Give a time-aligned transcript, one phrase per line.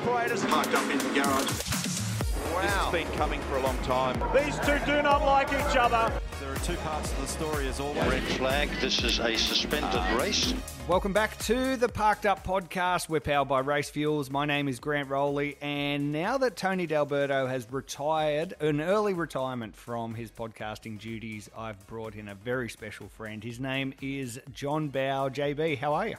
[0.00, 0.44] operators.
[0.46, 1.50] Parked up in the garage.
[2.52, 2.62] Wow.
[2.62, 4.22] This has been coming for a long time.
[4.34, 6.12] These two do not like each other.
[6.40, 8.04] There are two parts of the story as always.
[8.06, 10.52] Red flag, this is a suspended uh, race.
[10.88, 13.08] Welcome back to the Parked Up podcast.
[13.08, 14.30] We're powered by Race Fuels.
[14.30, 19.76] My name is Grant Rowley, and now that Tony D'Alberto has retired, an early retirement
[19.76, 23.44] from his podcasting duties, I've brought in a very special friend.
[23.44, 25.30] His name is John Bowe.
[25.30, 26.16] JB, how are you?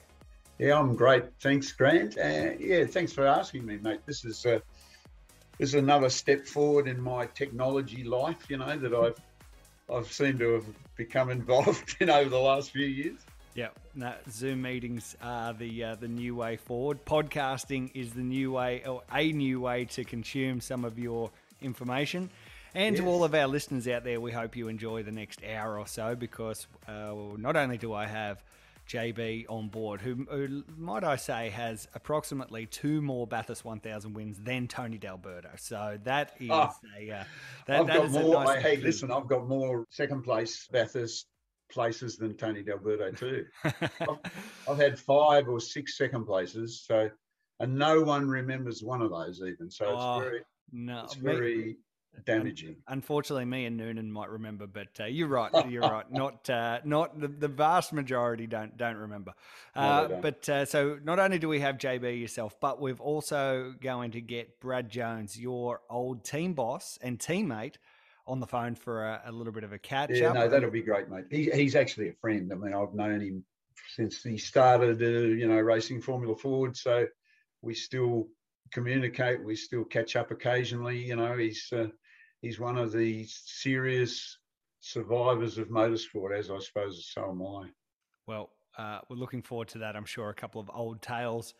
[0.61, 1.23] Yeah, I'm great.
[1.39, 2.19] Thanks, Grant.
[2.19, 4.01] Uh, yeah, thanks for asking me, mate.
[4.05, 4.59] This is uh,
[5.57, 8.45] this is another step forward in my technology life.
[8.47, 9.19] You know that I've
[9.91, 10.65] I've seemed to have
[10.95, 13.17] become involved in over the last few years.
[13.55, 17.05] Yeah, no, Zoom meetings are the uh, the new way forward.
[17.05, 22.29] Podcasting is the new way, or a new way to consume some of your information.
[22.75, 23.03] And yes.
[23.03, 25.87] to all of our listeners out there, we hope you enjoy the next hour or
[25.87, 28.43] so because uh, not only do I have
[28.91, 34.37] JB on board, who, who, might I say has approximately two more Bathurst 1000 wins
[34.39, 35.51] than Tony D'Alberto.
[35.57, 37.23] So that is oh, a uh,
[37.67, 38.43] that, I've that got more.
[38.43, 41.27] Nice hey, listen, I've got more second place Bathurst
[41.71, 43.45] places than Tony D'Alberto too.
[43.63, 44.19] I've,
[44.69, 47.09] I've, had five or six second places, so
[47.61, 49.71] and no one remembers one of those even.
[49.71, 50.41] So oh, it's very
[50.73, 51.77] no, it's very
[52.25, 52.75] damaging.
[52.87, 55.51] Unfortunately, me and Noonan might remember, but uh, you're right.
[55.69, 56.09] You're right.
[56.11, 59.33] Not uh, not the, the vast majority don't don't remember.
[59.75, 60.21] Uh, no, don't.
[60.21, 64.21] But uh, so not only do we have JB yourself, but we've also going to
[64.21, 67.75] get Brad Jones, your old team boss and teammate.
[68.27, 70.35] On the phone for a, a little bit of a catch yeah, up.
[70.35, 71.25] no, that'll be great, mate.
[71.31, 72.53] He, he's actually a friend.
[72.53, 73.43] I mean, I've known him
[73.95, 76.77] since he started, uh, you know, racing Formula Ford.
[76.77, 77.07] So
[77.63, 78.27] we still
[78.71, 79.43] communicate.
[79.43, 80.99] We still catch up occasionally.
[80.99, 81.87] You know, he's uh,
[82.41, 84.37] he's one of the serious
[84.79, 87.69] survivors of motorsport, as I suppose so am I.
[88.27, 89.95] Well, uh, we're looking forward to that.
[89.95, 91.53] I'm sure a couple of old tales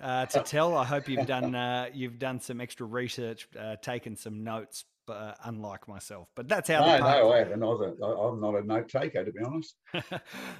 [0.00, 0.76] uh, to tell.
[0.76, 5.34] I hope you've done uh, you've done some extra research, uh, taken some notes uh,
[5.44, 6.28] unlike myself.
[6.34, 6.80] But that's how.
[6.80, 7.62] No, no, I haven't.
[7.62, 9.76] I'm not a note taker, to be honest.
[9.94, 10.02] I'm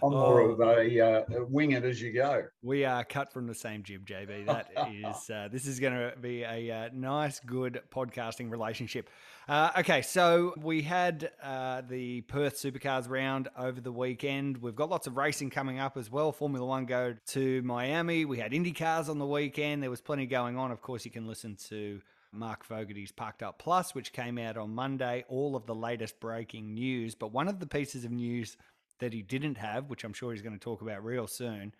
[0.03, 0.51] more oh.
[0.51, 2.45] of a, uh, wing it as you go.
[2.63, 4.47] We are cut from the same jib, JB.
[4.47, 5.03] That is.
[5.33, 9.09] Uh, this is going to be a uh, nice, good podcasting relationship.
[9.49, 14.59] Uh, okay, so we had uh, the Perth Supercars round over the weekend.
[14.59, 16.33] We've got lots of racing coming up as well.
[16.33, 18.25] Formula One go to Miami.
[18.25, 19.83] We had Indy cars on the weekend.
[19.83, 20.71] There was plenty going on.
[20.71, 22.01] Of course, you can listen to
[22.33, 26.75] Mark Fogarty's Parked Up Plus, which came out on Monday, all of the latest breaking
[26.75, 27.15] news.
[27.15, 28.57] But one of the pieces of news
[28.99, 31.75] that he didn't have, which I'm sure he's going to talk about real soon,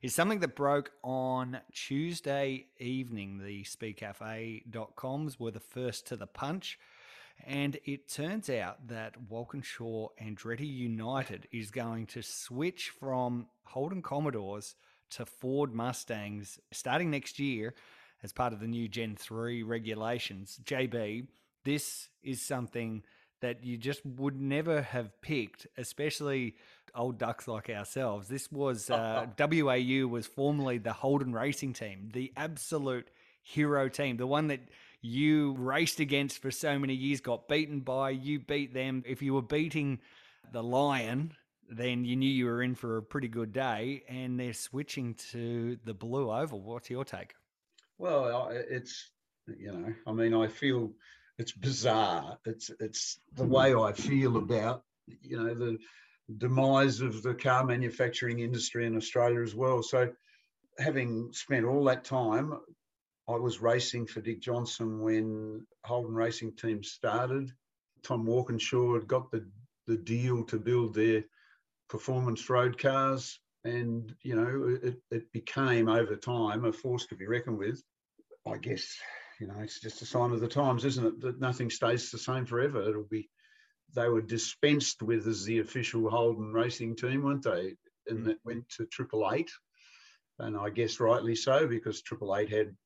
[0.00, 3.38] is something that broke on Tuesday evening.
[3.38, 6.78] The speedcafe.coms were the first to the punch.
[7.46, 14.74] And it turns out that Walkinshaw Andretti United is going to switch from Holden Commodores
[15.10, 17.74] to Ford Mustangs starting next year
[18.22, 20.60] as part of the new Gen 3 regulations.
[20.64, 21.26] JB,
[21.64, 23.02] this is something
[23.40, 26.56] that you just would never have picked, especially
[26.94, 28.28] old ducks like ourselves.
[28.28, 33.08] This was uh, WAU was formerly the Holden Racing Team, the absolute
[33.42, 34.60] hero team, the one that
[35.00, 39.04] you raced against for so many years, got beaten by, you beat them.
[39.06, 40.00] If you were beating
[40.52, 41.32] the Lion,
[41.70, 45.78] then you knew you were in for a pretty good day, and they're switching to
[45.84, 46.60] the Blue Oval.
[46.60, 47.34] What's your take?
[47.98, 49.10] Well, it's
[49.46, 50.92] you know, I mean, I feel
[51.36, 52.38] it's bizarre.
[52.44, 53.50] It's it's the hmm.
[53.50, 54.84] way I feel about
[55.22, 55.78] you know the
[56.36, 59.82] demise of the car manufacturing industry in Australia as well.
[59.82, 60.12] So,
[60.78, 62.52] having spent all that time,
[63.28, 67.52] I was racing for Dick Johnson when Holden Racing Team started.
[68.04, 69.46] Tom Walkinshaw had got the
[69.86, 71.24] the deal to build their
[71.88, 77.26] performance road cars and you know it, it became over time a force to be
[77.26, 77.82] reckoned with
[78.46, 78.96] i guess
[79.40, 81.20] you know it's just a sign of the times isn't it?
[81.20, 82.82] That nothing stays the same forever.
[82.82, 83.28] It'll be
[83.94, 87.74] they were dispensed with as the official holden racing team weren't they
[88.06, 88.30] and mm.
[88.30, 89.50] it went to triple eight?
[90.38, 92.76] And i guess rightly so because triple eight had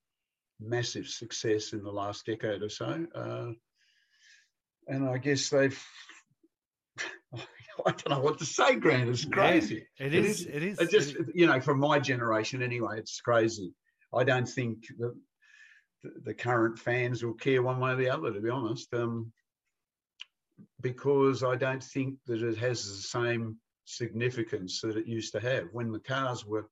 [0.60, 3.06] massive success in the last decade or so.
[3.14, 3.52] Uh,
[4.88, 5.82] and i guess they've
[7.86, 9.08] I don't know what to say, Grant.
[9.08, 9.86] It's crazy.
[9.98, 10.78] Yeah, it, is, it is.
[10.78, 13.72] It just, you know, from my generation anyway, it's crazy.
[14.14, 15.14] I don't think the,
[16.24, 19.32] the current fans will care one way or the other, to be honest, um,
[20.80, 25.68] because I don't think that it has the same significance that it used to have
[25.72, 26.68] when the cars were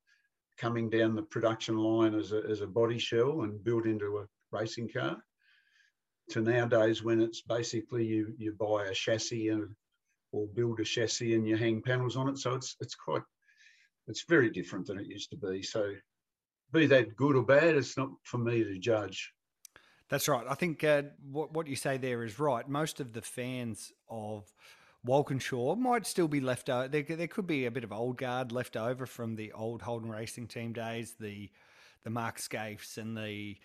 [0.58, 4.26] coming down the production line as a, as a body shell and built into a
[4.52, 5.17] racing car
[6.29, 9.75] to nowadays when it's basically you you buy a chassis and
[10.32, 12.38] or build a chassis and you hang panels on it.
[12.38, 13.22] So it's it's quite
[14.08, 15.62] it's very different than it used to be.
[15.62, 15.92] So
[16.72, 19.32] be that good or bad, it's not for me to judge.
[20.08, 20.44] That's right.
[20.48, 22.68] I think uh, what what you say there is right.
[22.68, 24.52] Most of the fans of
[25.04, 26.88] Walkinshaw might still be left over.
[26.88, 30.10] There, there could be a bit of old guard left over from the old Holden
[30.10, 31.50] Racing Team days, the
[32.02, 33.56] the Mark Skaifes and the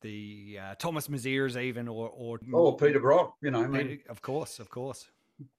[0.00, 3.34] the uh, Tomas Mezeras even, or or oh Peter Brock.
[3.42, 5.08] You know, I mean, of course, of course.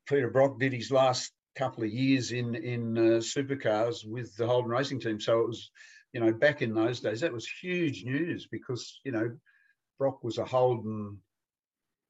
[0.08, 4.72] Peter Brock did his last couple of years in in uh, supercars with the Holden
[4.72, 5.72] Racing Team, so it was,
[6.14, 9.38] you know, back in those days that was huge news because you know
[9.98, 11.20] Brock was a Holden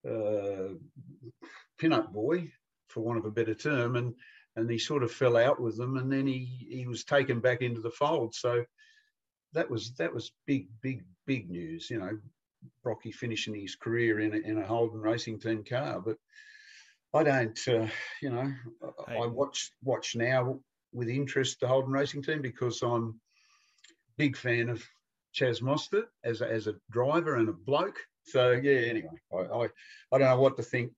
[0.07, 0.73] uh,
[1.77, 2.51] pin-up boy,
[2.87, 4.15] for want of a better term, and
[4.55, 7.61] and he sort of fell out with them, and then he he was taken back
[7.61, 8.35] into the fold.
[8.35, 8.65] So
[9.53, 11.89] that was that was big, big, big news.
[11.89, 12.17] You know,
[12.83, 16.17] Brocky finishing his career in a, in a Holden Racing Team car, but
[17.13, 17.59] I don't.
[17.67, 17.87] Uh,
[18.21, 18.51] you know,
[19.07, 19.17] hey.
[19.17, 20.59] I watch watch now
[20.91, 23.19] with interest the Holden Racing Team because I'm
[24.17, 24.83] big fan of
[25.33, 27.97] Chaz Mostert as a, as a driver and a bloke.
[28.23, 29.63] So yeah, anyway, I, I,
[30.11, 30.91] I don't know what to think.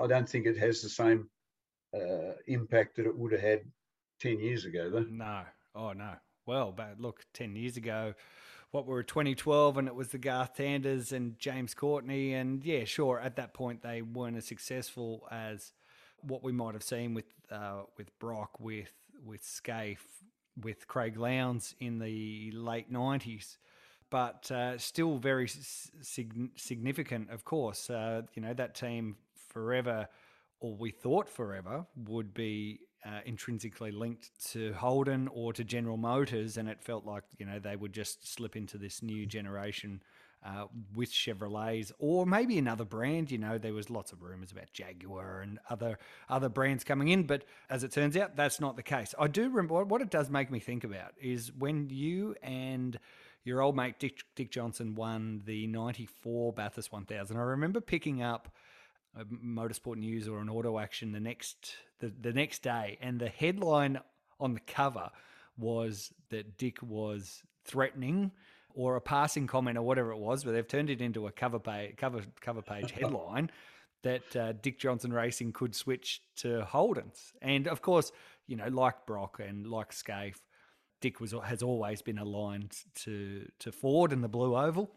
[0.00, 1.28] I don't think it has the same
[1.94, 3.60] uh, impact that it would have had
[4.20, 4.90] ten years ago.
[4.90, 5.06] Though.
[5.10, 5.42] No,
[5.74, 6.12] oh no.
[6.46, 8.14] Well, but look, ten years ago,
[8.70, 13.20] what were 2012, and it was the Garth Tanders and James Courtney, and yeah, sure,
[13.20, 15.72] at that point they weren't as successful as
[16.22, 18.92] what we might have seen with uh, with Brock, with
[19.24, 19.98] with Skaife,
[20.62, 23.56] with Craig Lowndes in the late 90s,
[24.08, 27.90] but uh, still very sig- significant, of course.
[27.90, 29.16] Uh, you know, that team
[29.48, 30.08] forever,
[30.60, 36.56] or we thought forever, would be uh, intrinsically linked to Holden or to General Motors,
[36.56, 40.02] and it felt like, you know, they would just slip into this new generation.
[40.42, 40.64] Uh,
[40.94, 43.30] with Chevrolets or maybe another brand.
[43.30, 45.98] You know, there was lots of rumors about Jaguar and other
[46.30, 49.14] other brands coming in, but as it turns out, that's not the case.
[49.18, 52.98] I do remember what it does make me think about is when you and
[53.44, 57.36] your old mate Dick, Dick Johnson won the 94 Bathurst 1000.
[57.36, 58.48] I remember picking up
[59.18, 63.28] a motorsport news or an auto action the next the, the next day and the
[63.28, 63.98] headline
[64.38, 65.10] on the cover
[65.58, 68.32] was that Dick was threatening
[68.74, 71.58] or a passing comment or whatever it was, but they've turned it into a cover
[71.58, 73.50] page cover cover page headline
[74.02, 77.32] that uh, Dick Johnson Racing could switch to Holden's.
[77.42, 78.12] And of course,
[78.46, 80.40] you know, like Brock and like Skaife,
[81.00, 84.90] Dick was has always been aligned to to Ford and the Blue Oval.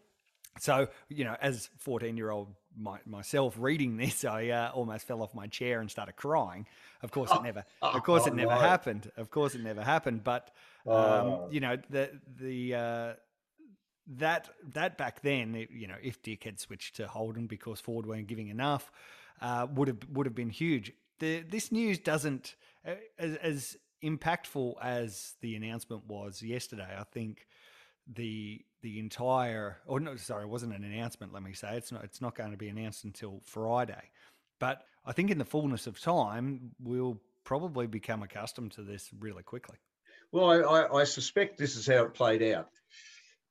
[0.58, 5.22] So you know, as fourteen year old my, myself reading this, I uh, almost fell
[5.22, 6.66] off my chair and started crying.
[7.02, 7.64] Of course, it never.
[7.82, 8.60] Of course, oh, it never no.
[8.60, 9.10] happened.
[9.16, 10.24] Of course, it never happened.
[10.24, 10.50] But
[10.86, 11.48] um, oh.
[11.50, 13.12] you know, the the uh,
[14.16, 18.26] that that back then, you know, if Dick had switched to Holden because Ford weren't
[18.26, 18.90] giving enough,
[19.40, 20.92] uh, would have would have been huge.
[21.20, 22.56] The, this news doesn't
[23.18, 26.88] as, as impactful as the announcement was yesterday.
[26.98, 27.46] I think
[28.12, 31.76] the the entire or no sorry it wasn't an announcement let me say.
[31.76, 34.10] It's not it's not going to be announced until friday.
[34.60, 39.42] But i think in the fullness of time we'll probably become accustomed to this really
[39.42, 39.76] quickly.
[40.32, 42.68] Well i, I suspect this is how it played out.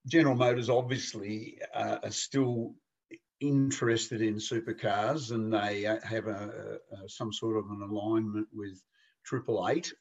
[0.07, 2.75] General motors obviously uh, are still
[3.39, 8.81] interested in supercars and they uh, have a, a, some sort of an alignment with
[9.25, 9.93] triple eight.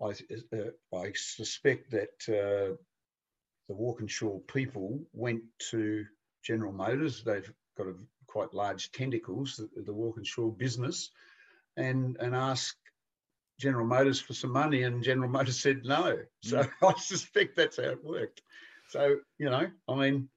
[0.00, 0.10] I,
[0.52, 2.76] uh, I suspect that uh,
[3.68, 6.04] the Walkinshaw people went to
[6.42, 7.22] General Motors.
[7.24, 7.94] They've got a
[8.26, 11.10] quite large tentacles, the, the Walkinshaw business,
[11.76, 12.76] and and asked
[13.58, 16.18] General Motors for some money, and General Motors said no.
[16.42, 16.70] So mm.
[16.82, 18.42] I suspect that's how it worked.
[18.90, 20.28] So you know, I mean,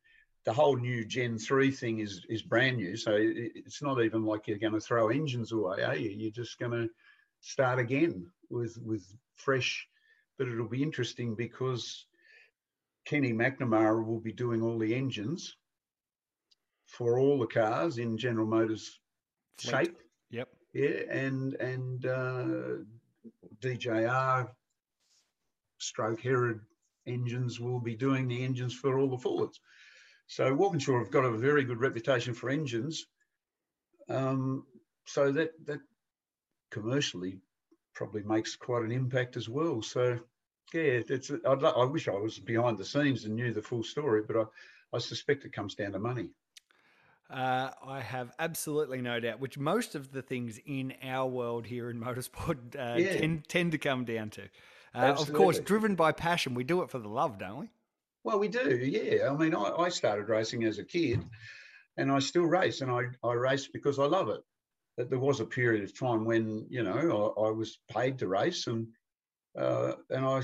[0.46, 2.96] the whole new Gen three thing is is brand new.
[2.96, 6.10] So it, it's not even like you're going to throw engines away, are you?
[6.10, 6.90] You're just going to
[7.42, 9.06] start again with with
[9.36, 9.88] fresh.
[10.38, 12.06] But it'll be interesting because
[13.10, 15.58] Kenny McNamara will be doing all the engines
[16.86, 19.00] for all the cars in General Motors
[19.58, 19.72] Fleet.
[19.72, 19.98] shape.
[20.30, 20.50] Yep.
[20.76, 22.84] Yeah, and and uh,
[23.62, 24.48] DJR
[25.80, 26.60] stroke Herrod
[27.08, 29.60] engines will be doing the engines for all the Fords.
[30.28, 33.08] So Walkinshaw have got a very good reputation for engines.
[34.08, 34.68] Um,
[35.08, 35.80] so that that
[36.70, 37.40] commercially
[37.96, 39.82] probably makes quite an impact as well.
[39.82, 40.20] So
[40.74, 41.32] yeah, it's.
[41.32, 44.44] I'd, I wish I was behind the scenes and knew the full story, but I,
[44.96, 46.30] I suspect it comes down to money.
[47.30, 51.90] Uh, I have absolutely no doubt, which most of the things in our world here
[51.92, 53.20] in motorsport uh, yeah.
[53.20, 54.50] tend, tend to come down to.
[54.96, 57.70] Uh, of course, driven by passion, we do it for the love, don't we?
[58.24, 59.30] Well, we do, yeah.
[59.30, 61.24] I mean, I, I started racing as a kid
[61.98, 64.42] and I still race and I, I race because I love it.
[64.98, 68.28] But there was a period of time when, you know, I, I was paid to
[68.28, 68.88] race and
[69.58, 70.42] uh, and I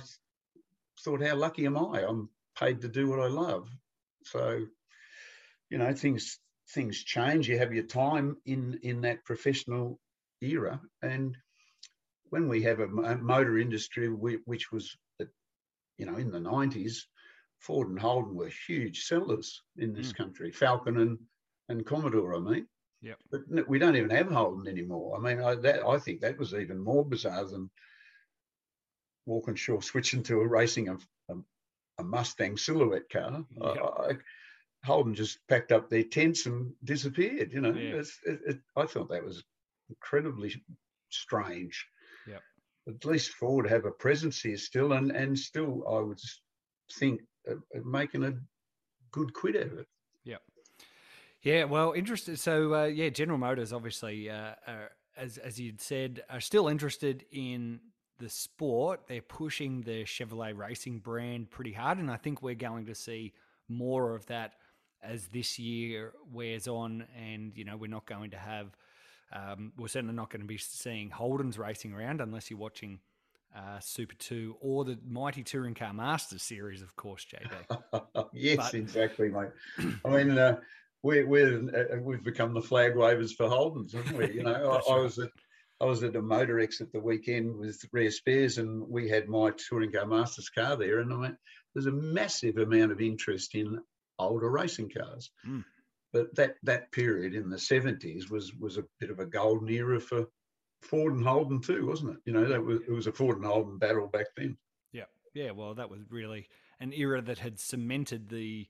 [1.04, 2.06] thought, how lucky am I?
[2.08, 3.70] I'm paid to do what I love.
[4.24, 4.66] So,
[5.70, 6.40] you know, things
[6.74, 7.48] things change.
[7.48, 10.00] You have your time in in that professional
[10.42, 11.38] era, and
[12.30, 14.98] when we have a motor industry which was,
[15.98, 17.08] you know, in the nineties,
[17.60, 20.18] Ford and Holden were huge sellers in this mm.
[20.18, 20.52] country.
[20.52, 21.20] Falcon and
[21.70, 22.68] and Commodore, I mean.
[23.02, 23.18] Yep.
[23.32, 25.18] But we don't even have Holden anymore.
[25.18, 27.70] I mean, I, that, I think that was even more bizarre than
[29.26, 30.98] Walkinshaw switching to a racing a,
[31.30, 31.36] a,
[32.00, 33.46] a Mustang silhouette car.
[33.52, 33.78] Yep.
[33.78, 34.12] I,
[34.86, 37.52] Holden just packed up their tents and disappeared.
[37.52, 37.96] You know, yeah.
[37.96, 39.44] it, it, I thought that was
[39.90, 40.62] incredibly
[41.10, 41.86] strange.
[42.28, 42.38] Yeah.
[42.88, 46.20] At least Ford have a presence here still, and and still, I would
[47.00, 48.34] think uh, making a
[49.12, 49.88] good quid out of it.
[50.24, 50.38] Yeah.
[51.42, 51.64] Yeah.
[51.64, 52.36] Well, interesting.
[52.36, 57.26] So, uh, yeah, General Motors obviously, uh, are, as as you'd said, are still interested
[57.32, 57.80] in
[58.20, 59.02] the sport.
[59.08, 63.34] They're pushing the Chevrolet racing brand pretty hard, and I think we're going to see
[63.68, 64.54] more of that
[65.04, 68.76] as this year wears on, and you know we're not going to have,
[69.32, 73.00] um, we're certainly not going to be seeing Holden's racing around unless you're watching
[73.56, 78.26] uh, Super Two or the Mighty Touring Car Masters series, of course, JB.
[78.34, 79.50] yes, but, exactly, mate.
[80.04, 80.58] I mean, uh,
[81.04, 84.34] we're, we're uh, we've become the flag wavers for Holden's, haven't we?
[84.34, 85.20] You know, I, I, was
[85.82, 89.52] I was at a Motorex at the weekend with Rare Spares, and we had my
[89.52, 91.38] Touring Car Masters car there, and I went,
[91.74, 93.82] there's a massive amount of interest in
[94.18, 95.32] older racing cars.
[95.46, 95.66] Mm.
[96.14, 100.00] But that that period in the 70s was was a bit of a golden era
[100.00, 100.28] for
[100.82, 102.22] Ford and Holden too, wasn't it?
[102.26, 104.58] You know, that was it was a Ford and Holden battle back then.
[104.94, 105.52] Yeah, yeah.
[105.52, 106.48] Well, that was really
[106.80, 108.68] an era that had cemented the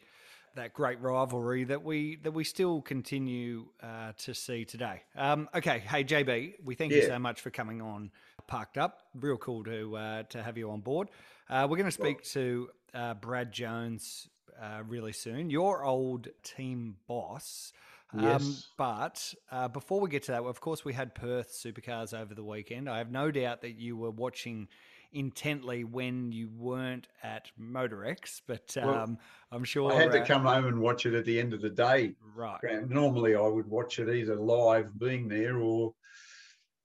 [0.55, 5.03] that great rivalry that we that we still continue uh, to see today.
[5.15, 6.99] Um, okay, hey JB, we thank yeah.
[6.99, 8.11] you so much for coming on.
[8.47, 11.09] Parked up, real cool to uh, to have you on board.
[11.49, 14.29] Uh, we're going to speak to uh, Brad Jones
[14.61, 15.49] uh, really soon.
[15.49, 17.73] Your old team boss.
[18.13, 18.41] Um, yes.
[18.41, 22.33] Um, but uh, before we get to that, of course, we had Perth Supercars over
[22.33, 22.89] the weekend.
[22.89, 24.67] I have no doubt that you were watching
[25.15, 29.17] intently when you weren't at Motorex, but um, well,
[29.51, 31.61] I'm sure I had to uh, come home and watch it at the end of
[31.61, 32.13] the day.
[32.35, 32.59] Right.
[32.87, 35.93] Normally, I would watch it either live, being there, or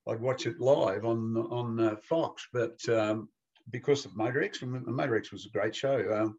[0.09, 2.47] I'd watch it live on on uh, Fox.
[2.53, 3.29] But um,
[3.71, 5.99] because of Motorex, and Motorex was a great show.
[6.13, 6.39] Um,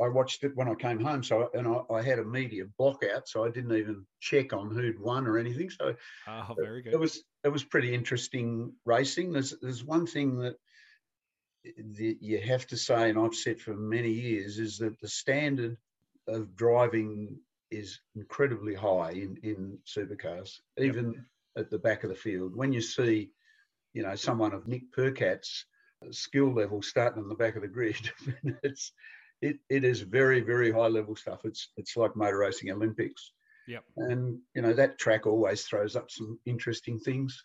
[0.00, 1.22] I watched it when I came home.
[1.22, 4.70] So, and I, I, had a media block out, so I didn't even check on
[4.70, 5.70] who'd won or anything.
[5.70, 5.94] So,
[6.28, 6.92] oh, very good.
[6.92, 9.32] It was it was pretty interesting racing.
[9.32, 10.56] There's there's one thing that
[11.76, 15.76] the, you have to say, and I've said for many years, is that the standard
[16.28, 17.38] of driving
[17.70, 21.22] is incredibly high in in supercars, even yep.
[21.58, 22.54] at the back of the field.
[22.54, 23.30] When you see,
[23.92, 25.64] you know, someone of Nick Percat's
[26.10, 28.10] skill level starting on the back of the grid,
[28.62, 28.92] it's
[29.42, 31.44] it, it is very very high level stuff.
[31.44, 33.32] It's it's like motor racing Olympics.
[33.68, 33.84] Yep.
[33.96, 37.44] And you know that track always throws up some interesting things.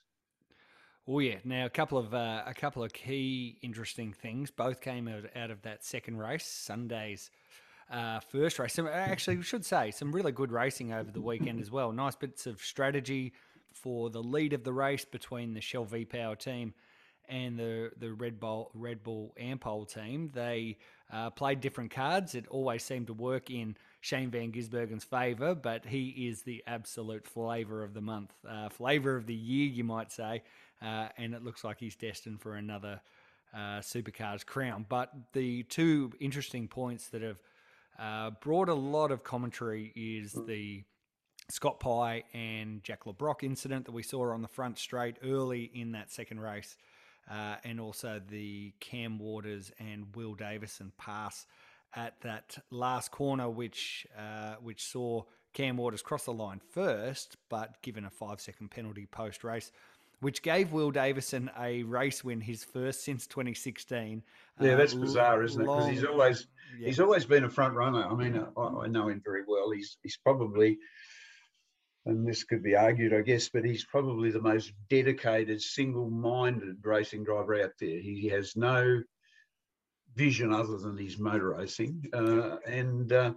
[1.07, 1.37] Oh yeah.
[1.43, 4.51] Now a couple of uh, a couple of key interesting things.
[4.51, 7.31] Both came out, out of that second race, Sunday's
[7.91, 8.73] uh, first race.
[8.73, 11.91] Some, actually, we should say some really good racing over the weekend as well.
[11.91, 13.33] Nice bits of strategy
[13.73, 16.73] for the lead of the race between the Shell V Power team
[17.27, 20.29] and the the Red Bull Red Bull Ampol team.
[20.33, 20.77] They
[21.11, 22.35] uh, played different cards.
[22.35, 27.25] It always seemed to work in Shane Van Gisbergen's favour, but he is the absolute
[27.27, 30.43] flavour of the month, uh, flavour of the year, you might say.
[30.81, 32.99] Uh, and it looks like he's destined for another
[33.53, 34.85] uh, Supercars crown.
[34.89, 37.39] But the two interesting points that have
[37.99, 40.83] uh, brought a lot of commentary is the
[41.49, 45.69] Scott Pye and Jack Le Brocq incident that we saw on the front straight early
[45.75, 46.75] in that second race
[47.29, 51.45] uh, and also the Cam Waters and Will Davison pass
[51.95, 57.81] at that last corner, which uh, which saw Cam Waters cross the line first, but
[57.81, 59.71] given a five second penalty post race,
[60.19, 64.23] which gave Will Davison a race win, his first since 2016.
[64.59, 65.65] Yeah, that's uh, bizarre, isn't it?
[65.65, 66.47] Because he's always
[66.79, 66.87] yeah.
[66.87, 68.03] he's always been a front runner.
[68.03, 69.71] I mean, I, I know him very well.
[69.71, 70.77] He's he's probably
[72.05, 77.23] and this could be argued, I guess, but he's probably the most dedicated, single-minded racing
[77.23, 77.99] driver out there.
[77.99, 79.03] He has no
[80.15, 83.33] vision other than his motor racing, uh, and uh,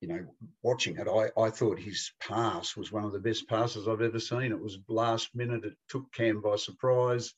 [0.00, 0.26] you know,
[0.62, 4.20] watching it, I, I thought his pass was one of the best passes I've ever
[4.20, 4.52] seen.
[4.52, 5.64] It was last minute.
[5.64, 7.32] It took Cam by surprise.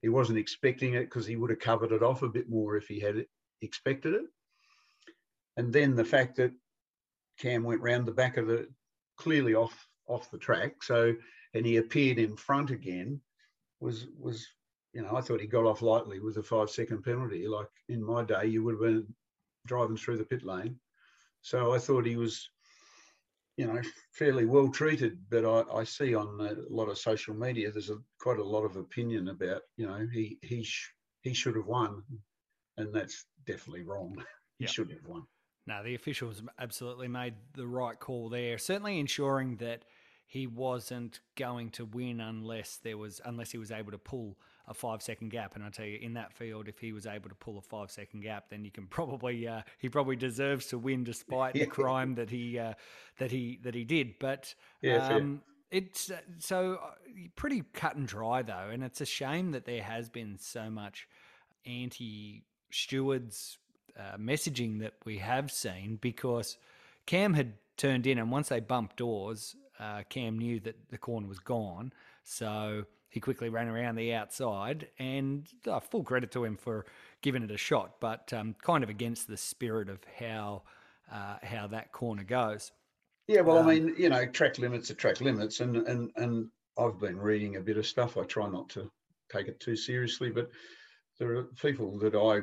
[0.00, 2.88] He wasn't expecting it because he would have covered it off a bit more if
[2.88, 3.26] he had
[3.60, 4.24] expected it.
[5.56, 6.52] And then the fact that
[7.38, 8.68] Cam went round the back of the
[9.16, 10.82] clearly off off the track.
[10.82, 11.14] So
[11.54, 13.20] and he appeared in front again
[13.80, 14.46] was was
[14.98, 17.46] you know I thought he got off lightly with a five second penalty.
[17.46, 19.14] Like in my day, you would have been
[19.64, 20.80] driving through the pit lane.
[21.40, 22.50] So I thought he was,
[23.56, 25.20] you know, fairly well treated.
[25.30, 28.64] But I, I see on a lot of social media there's a, quite a lot
[28.64, 32.02] of opinion about, you know, he he sh- he should have won,
[32.76, 34.16] and that's definitely wrong.
[34.58, 34.74] He Yep.
[34.74, 35.22] should have won.
[35.68, 38.58] No, the officials absolutely made the right call there.
[38.58, 39.84] Certainly ensuring that
[40.26, 44.36] he wasn't going to win unless there was unless he was able to pull
[44.68, 45.54] a five second gap.
[45.54, 47.90] And I tell you, in that field, if he was able to pull a five
[47.90, 52.14] second gap, then you can probably uh, he probably deserves to win despite the crime
[52.16, 52.74] that he uh,
[53.18, 54.18] that he that he did.
[54.18, 56.90] But Yeah, um, it's uh, so uh,
[57.36, 61.08] pretty cut and dry though, and it's a shame that there has been so much
[61.66, 63.58] anti stewards
[63.98, 66.58] uh, messaging that we have seen because
[67.06, 71.26] Cam had turned in, and once they bumped doors, uh, Cam knew that the corner
[71.26, 74.88] was gone, so he quickly ran around the outside.
[74.98, 76.86] And uh, full credit to him for
[77.22, 80.62] giving it a shot, but um, kind of against the spirit of how
[81.10, 82.72] uh, how that corner goes.
[83.26, 86.48] Yeah, well, Um, I mean, you know, track limits are track limits, and and and
[86.78, 88.16] I've been reading a bit of stuff.
[88.16, 88.90] I try not to
[89.32, 90.50] take it too seriously, but
[91.18, 92.42] there are people that I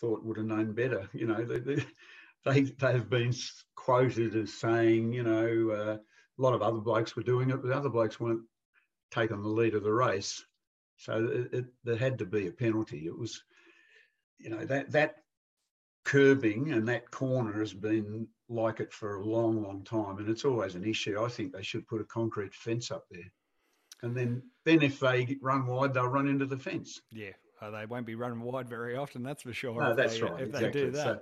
[0.00, 1.08] thought would have known better.
[1.12, 1.84] You know, they they
[2.44, 3.34] they they've been
[3.74, 7.72] quoted as saying, you know, uh, a lot of other blokes were doing it, but
[7.72, 8.42] other blokes weren't
[9.10, 10.44] taking the lead of the race.
[10.96, 13.06] So it, it there had to be a penalty.
[13.06, 13.42] It was,
[14.38, 15.16] you know, that that
[16.04, 20.44] curbing and that corner has been like it for a long, long time, and it's
[20.44, 21.22] always an issue.
[21.22, 23.32] I think they should put a concrete fence up there,
[24.02, 27.00] and then then if they run wide, they'll run into the fence.
[27.10, 27.30] Yeah,
[27.60, 29.80] uh, they won't be running wide very often, that's for sure.
[29.80, 30.68] No, if that's they, right, If exactly.
[30.68, 31.04] they do that.
[31.04, 31.20] So-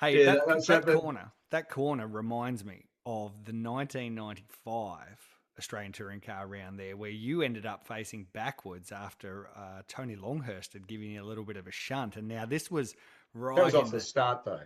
[0.00, 5.06] Hey, Yeah, that, that's- that that- corner, that corner reminds me of the 1995
[5.58, 10.72] Australian touring car round there, where you ended up facing backwards after uh, Tony Longhurst
[10.72, 12.94] had given you a little bit of a shunt, and now this was
[13.34, 13.56] right.
[13.56, 14.60] That was off the the- start, though.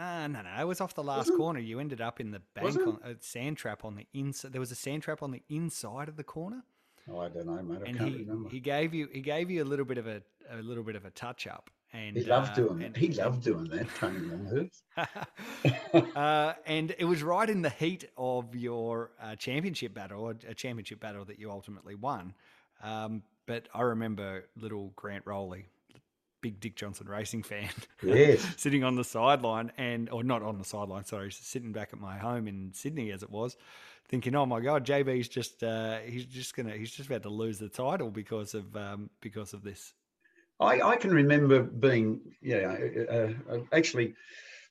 [0.00, 1.58] Ah, no, no, it was off the last corner.
[1.58, 4.52] You ended up in the bank on a sand trap on the inside.
[4.52, 6.62] There was a sand trap on the inside of the corner,
[7.10, 7.80] Oh, I don't know, mate.
[7.84, 8.48] I and can't he, remember.
[8.50, 11.04] he gave you he gave you a little bit of a a little bit of
[11.04, 11.70] a touch up.
[11.92, 12.98] And He loved uh, doing and- that.
[13.00, 14.82] He loved doing that, Tony Longhurst.
[16.16, 20.54] uh, and it was right in the heat of your uh, championship battle, or a
[20.54, 22.34] championship battle that you ultimately won.
[22.82, 25.66] Um, but I remember little Grant Rowley,
[26.42, 27.70] big Dick Johnson racing fan,
[28.02, 28.46] Yes.
[28.58, 32.18] sitting on the sideline and, or not on the sideline, sorry, sitting back at my
[32.18, 33.56] home in Sydney as it was,
[34.08, 37.58] thinking, "Oh my God, JB's just uh, he's just gonna he's just about to lose
[37.58, 39.94] the title because of um, because of this."
[40.60, 42.76] I, I can remember being, yeah,
[43.10, 44.14] uh, uh, actually,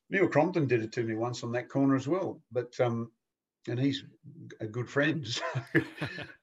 [0.09, 2.41] Neil Crompton did it to me once on that corner as well.
[2.51, 3.11] But um,
[3.67, 4.03] and he's
[4.59, 5.25] a good friend.
[5.27, 5.43] so-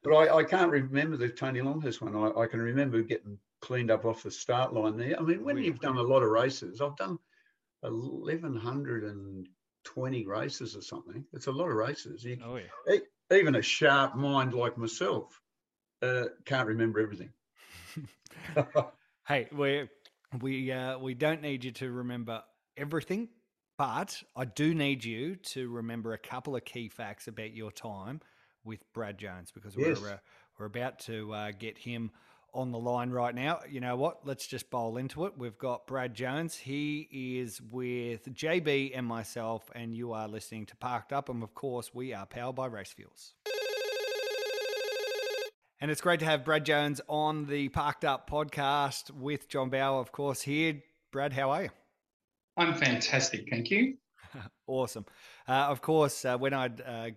[0.02, 2.16] but I, I can't remember the Tony Longhurst one.
[2.16, 5.18] I, I can remember getting cleaned up off the start line there.
[5.18, 7.18] I mean, when you've done a lot of races, I've done
[7.82, 9.46] eleven hundred and
[9.84, 11.24] twenty races or something.
[11.32, 12.24] It's a lot of races.
[12.24, 12.98] You, Oh yeah.
[13.36, 15.40] even a sharp mind like myself
[16.02, 17.30] uh, can't remember everything.
[19.26, 19.88] Hey, we
[20.40, 22.42] we uh, we don't need you to remember
[22.76, 23.28] everything,
[23.78, 28.20] but I do need you to remember a couple of key facts about your time
[28.64, 30.00] with Brad Jones because Yes.
[30.00, 30.18] we're uh,
[30.58, 32.10] we're about to uh, get him
[32.52, 33.60] on the line right now.
[33.68, 34.26] You know what?
[34.26, 35.32] Let's just bowl into it.
[35.36, 36.54] We've got Brad Jones.
[36.56, 37.08] He
[37.40, 41.92] is with JB and myself, and you are listening to Parked Up, and of course,
[41.94, 43.34] we are powered by Race Fuels.
[45.84, 49.98] And it's great to have Brad Jones on the Parked Up podcast with John Bowe,
[49.98, 50.82] of course, here.
[51.12, 51.68] Brad, how are you?
[52.56, 53.98] I'm fantastic, thank you.
[54.66, 55.04] Awesome.
[55.46, 57.10] Uh, of course, uh, when I'd uh,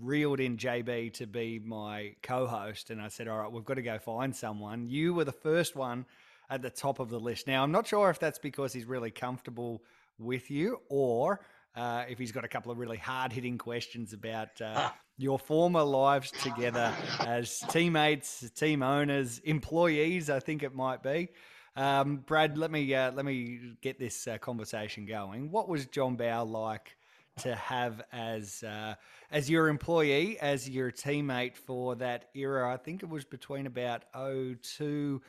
[0.00, 3.74] reeled in JB to be my co host, and I said, All right, we've got
[3.74, 6.06] to go find someone, you were the first one
[6.48, 7.48] at the top of the list.
[7.48, 9.82] Now, I'm not sure if that's because he's really comfortable
[10.16, 11.40] with you or
[11.74, 15.82] uh, if he's got a couple of really hard hitting questions about uh, your former
[15.82, 21.28] lives together as teammates, team owners, employees, I think it might be.
[21.74, 25.50] Um, Brad, let me uh, let me get this uh, conversation going.
[25.50, 26.96] What was John Bowe like
[27.38, 28.94] to have as uh,
[29.30, 32.72] as your employee, as your teammate for that era?
[32.72, 35.22] I think it was between about 02,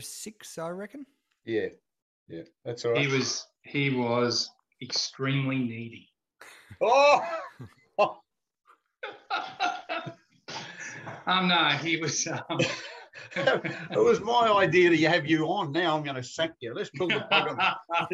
[0.00, 1.06] 06, I reckon.
[1.44, 1.68] Yeah,
[2.28, 3.00] yeah, that's all right.
[3.00, 4.50] He was he was
[4.82, 6.08] extremely needy.
[6.80, 7.20] Oh,
[11.26, 12.26] um, no, he was.
[12.26, 12.60] Um,
[13.36, 15.72] it was my idea to have you on.
[15.72, 16.74] Now I'm going to sack you.
[16.74, 18.06] Let's pull the plug on.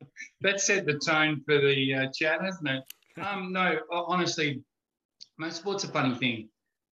[0.40, 2.82] that set the tone for the uh, chat, hasn't it?
[3.20, 4.62] Um, no, honestly,
[5.38, 6.48] my sport's a funny thing.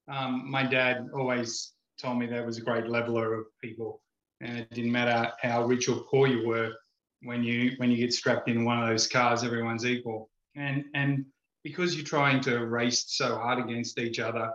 [0.09, 4.03] Um, my dad always told me there was a great leveler of people,
[4.41, 6.73] and it didn't matter how rich or poor you were.
[7.23, 10.31] When you when you get strapped in one of those cars, everyone's equal.
[10.57, 11.27] And and
[11.63, 14.51] because you're trying to race so hard against each other,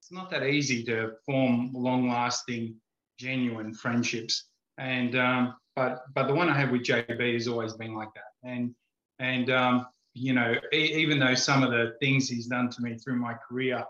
[0.00, 2.74] it's not that easy to form long-lasting,
[3.18, 4.48] genuine friendships.
[4.78, 8.48] And um, but but the one I have with JB has always been like that.
[8.48, 8.74] And
[9.18, 12.96] and um, you know, e- even though some of the things he's done to me
[12.96, 13.84] through my career,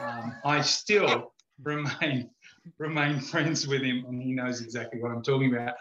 [0.00, 2.30] um, I still remain
[2.78, 5.74] remain friends with him, and he knows exactly what I'm talking about.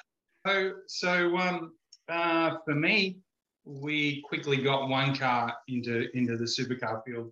[0.46, 1.74] So so um,
[2.10, 3.18] uh, for me,
[3.66, 7.32] we quickly got one car into into the supercar field,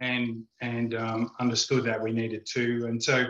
[0.00, 2.86] and and um, understood that we needed two.
[2.88, 3.26] And so,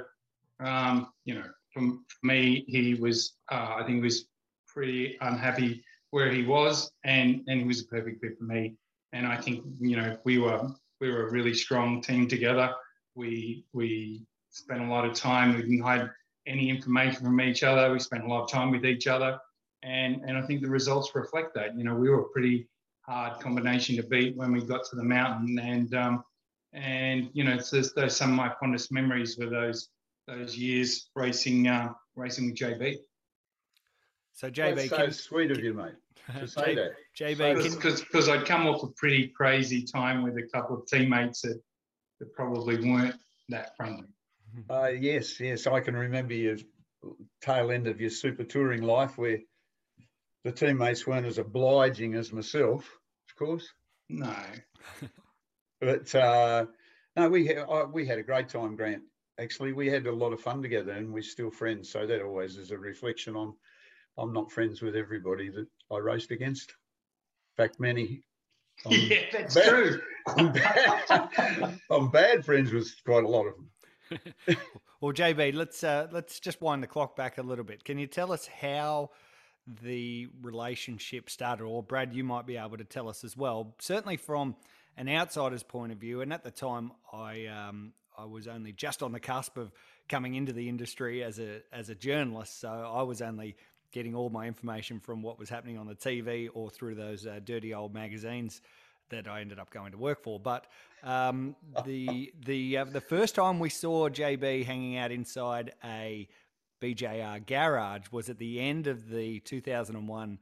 [0.60, 4.26] um, you know, from for me, he was uh, I think he was
[4.66, 8.76] pretty unhappy where he was, and and he was a perfect fit for me.
[9.12, 10.68] And I think you know we were
[11.00, 12.72] we were a really strong team together.
[13.14, 15.54] We we spent a lot of time.
[15.54, 16.08] We didn't hide
[16.46, 17.92] any information from each other.
[17.92, 19.38] We spent a lot of time with each other
[19.82, 21.76] and and I think the results reflect that.
[21.76, 22.68] You know, we were a pretty
[23.02, 26.24] hard combination to beat when we got to the mountain, and um,
[26.72, 29.88] and you know, it's just those some of my fondest memories were those
[30.26, 32.96] those years racing uh, racing with JB.
[34.32, 35.94] So JB, That's so can, sweet of you, mate,
[36.38, 36.92] to say that.
[37.18, 40.86] JB, can, Because because I'd come off a pretty crazy time with a couple of
[40.86, 41.58] teammates that,
[42.20, 43.16] that probably weren't
[43.48, 44.08] that friendly.
[44.68, 46.56] Uh, yes, yes, I can remember your
[47.40, 49.38] tail end of your super touring life where
[50.46, 52.88] the teammates weren't as obliging as myself,
[53.28, 53.68] of course.
[54.08, 54.32] No,
[55.80, 56.66] But uh,
[57.16, 59.02] no, we had, I, we had a great time, Grant.
[59.40, 61.90] Actually, we had a lot of fun together, and we're still friends.
[61.90, 63.54] So that always is a reflection on.
[64.16, 66.70] I'm not friends with everybody that I raced against.
[66.70, 68.22] In fact, many.
[68.86, 69.68] I'm yeah, that's bad.
[69.68, 70.00] true.
[70.28, 74.56] I'm bad, I'm bad friends with quite a lot of them.
[75.00, 77.82] well, JB, let's uh, let's just wind the clock back a little bit.
[77.82, 79.10] Can you tell us how
[79.82, 83.74] the relationship started, or Brad, you might be able to tell us as well.
[83.78, 84.56] Certainly from
[84.96, 89.02] an outsider's point of view, and at the time, I um, I was only just
[89.02, 89.72] on the cusp of
[90.08, 93.56] coming into the industry as a as a journalist, so I was only
[93.92, 97.40] getting all my information from what was happening on the TV or through those uh,
[97.44, 98.60] dirty old magazines
[99.08, 100.38] that I ended up going to work for.
[100.40, 100.66] But
[101.02, 106.28] um, the the uh, the first time we saw JB hanging out inside a
[106.80, 110.38] BJR garage was at the end of the 2001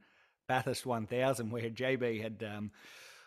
[0.47, 2.71] Bathurst 1000, where JB had, um,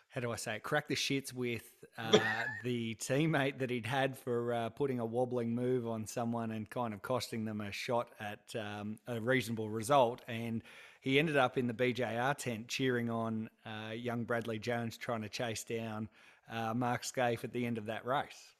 [0.09, 1.63] how do I say it, cracked the shits with
[1.97, 2.17] uh,
[2.63, 6.93] the teammate that he'd had for uh, putting a wobbling move on someone and kind
[6.93, 10.21] of costing them a shot at um, a reasonable result.
[10.27, 10.63] And
[11.01, 15.29] he ended up in the BJR tent cheering on uh, young Bradley Jones trying to
[15.29, 16.09] chase down
[16.51, 18.53] uh, Mark Skaife at the end of that race.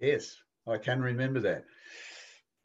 [0.00, 1.64] Yes, I can remember that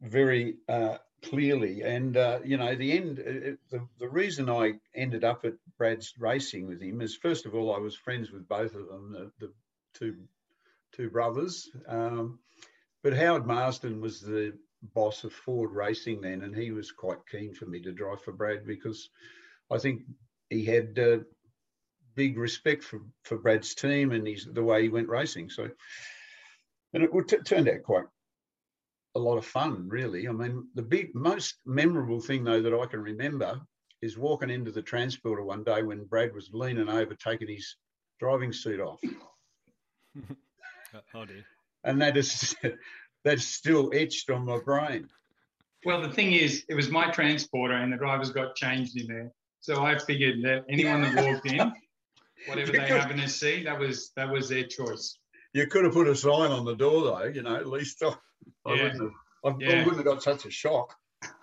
[0.00, 1.82] very uh, clearly.
[1.82, 6.12] And, uh, you know, the end, uh, the, the reason I ended up at Brad's
[6.18, 9.30] racing with him is, first of all, I was friends with both of them, the,
[9.46, 9.52] the
[9.94, 10.16] two,
[10.92, 11.70] two brothers.
[11.88, 12.38] Um,
[13.02, 14.54] but Howard Marsden was the
[14.94, 18.32] boss of Ford Racing then, and he was quite keen for me to drive for
[18.32, 19.08] Brad because
[19.70, 20.02] I think
[20.50, 21.18] he had uh,
[22.14, 25.50] big respect for, for Brad's team and his, the way he went racing.
[25.50, 25.70] So,
[26.92, 28.04] and it t- turned out quite
[29.14, 30.28] a lot of fun, really.
[30.28, 33.60] I mean, the big, most memorable thing though that I can remember
[34.02, 37.76] is walking into the transporter one day when Brad was leaning over, taking his
[38.18, 39.00] driving suit off.
[41.14, 41.44] oh dear.
[41.84, 42.54] And that is
[43.24, 45.08] that's still etched on my brain.
[45.84, 49.30] Well, the thing is, it was my transporter, and the drivers got changed in there.
[49.60, 51.72] So I figured that anyone that walked in,
[52.46, 55.18] whatever they happen to see, that was that was their choice.
[55.52, 57.24] You could have put a sign on the door, though.
[57.24, 58.02] You know, at least
[58.66, 58.82] I, Yeah.
[58.84, 59.12] wouldn't, have,
[59.44, 59.72] I, Yeah.
[59.72, 60.94] I wouldn't have got such a shock.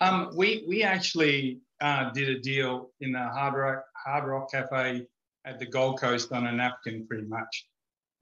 [0.00, 5.06] um, we we actually uh, did a deal in the Hard Rock Hard Rock Cafe
[5.44, 7.66] at the Gold Coast on a napkin, pretty much.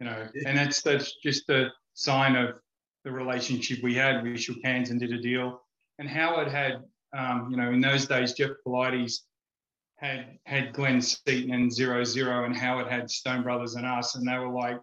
[0.01, 2.57] You know, and that's that's just a sign of
[3.05, 4.23] the relationship we had.
[4.23, 5.63] We shook hands and did a deal.
[5.99, 6.85] And Howard had,
[7.17, 9.25] um, you know, in those days, Geoff Polites
[9.97, 14.27] had had Glenn Seton and Zero Zero, and Howard had Stone Brothers and us, and
[14.27, 14.79] they were like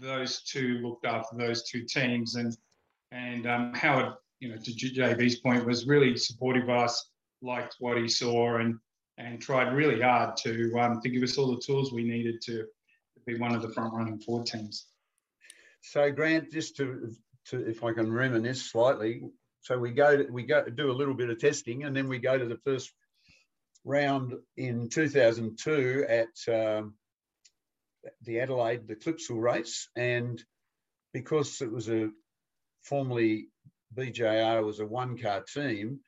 [0.00, 2.56] those two looked after those two teams, and
[3.12, 7.10] and um, Howard, you know, to JB's point, was really supportive of us,
[7.42, 8.78] liked what he saw, and
[9.18, 12.58] and tried really hard to um, to give us all the tools we needed to,
[12.58, 14.86] to be one of the front running Ford teams.
[15.82, 17.12] So Grant, just to,
[17.46, 19.22] to if I can reminisce slightly,
[19.60, 22.18] so we go to, we go do a little bit of testing, and then we
[22.18, 22.92] go to the first
[23.84, 26.94] round in 2002 at um,
[28.22, 30.42] the Adelaide, the Clipsal race, and
[31.12, 32.10] because it was a
[32.82, 33.48] formerly
[33.94, 36.00] BJR was a one car team,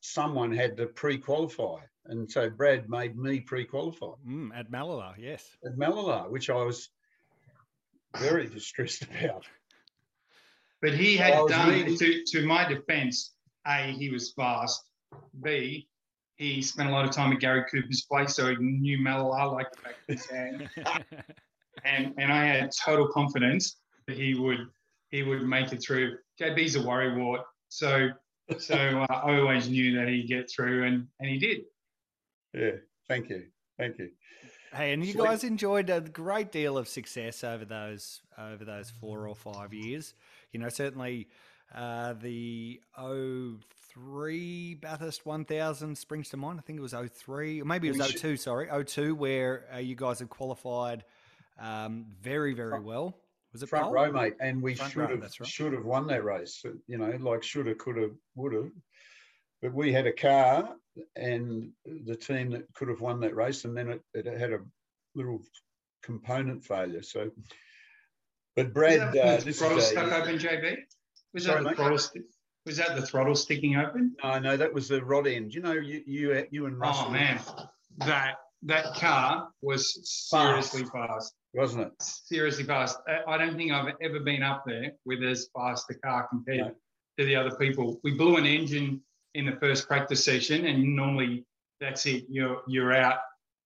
[0.00, 5.14] someone had to pre-qualify, and so Brad made me pre-qualify mm, at Mallala.
[5.18, 6.88] Yes, at Mallala, which I was
[8.18, 9.46] very distressed about.
[10.80, 13.34] But he had done, to, to my defense,
[13.66, 14.82] A, he was fast.
[15.40, 15.88] B,
[16.42, 19.70] he spent a lot of time at Gary Cooper's place, so he knew Mallala like
[19.72, 20.68] the back of his hand.
[21.84, 23.76] and and I had total confidence
[24.06, 24.66] that he would
[25.10, 26.18] he would make it through.
[26.40, 28.10] JB's a worrywart, so
[28.58, 31.62] so uh, I always knew that he'd get through, and and he did.
[32.52, 33.44] Yeah, thank you,
[33.78, 34.10] thank you.
[34.74, 35.24] Hey, and you Sweet.
[35.24, 40.14] guys enjoyed a great deal of success over those over those four or five years.
[40.50, 41.28] You know, certainly
[41.74, 42.80] uh, the
[43.94, 46.58] 03 Bathurst 1000 springs to mind.
[46.58, 49.94] I think it was 03, or maybe it was 02, sorry, 02, where uh, you
[49.94, 51.04] guys had qualified
[51.60, 53.16] um, very, very well.
[53.52, 53.92] Was it front pole?
[53.92, 54.34] row, mate?
[54.40, 55.46] And we front should row, have right.
[55.46, 56.64] should have won that race.
[56.86, 58.70] You know, like should have, could have, would have.
[59.60, 60.74] But we had a car
[61.16, 64.60] and the team that could have won that race, and then it, it had a
[65.14, 65.40] little
[66.02, 67.02] component failure.
[67.02, 67.30] So,
[68.56, 70.76] but Brad, uh, this throttle is a, stuck open, JB.
[71.34, 71.98] Was sorry, that the throttle?
[72.66, 74.14] Was that the throttle sticking open?
[74.22, 75.54] No, no, that was the rod end.
[75.54, 77.06] You know, you you you and Russell.
[77.08, 77.40] Oh man,
[77.98, 81.92] that that car was seriously fast, fast wasn't it?
[82.00, 82.98] Seriously fast.
[83.26, 86.74] I don't think I've ever been up there with as fast a car compared no.
[87.18, 88.00] to the other people.
[88.04, 89.02] We blew an engine
[89.34, 91.44] in the first practice session, and normally
[91.80, 92.24] that's it.
[92.28, 93.18] You're you're out.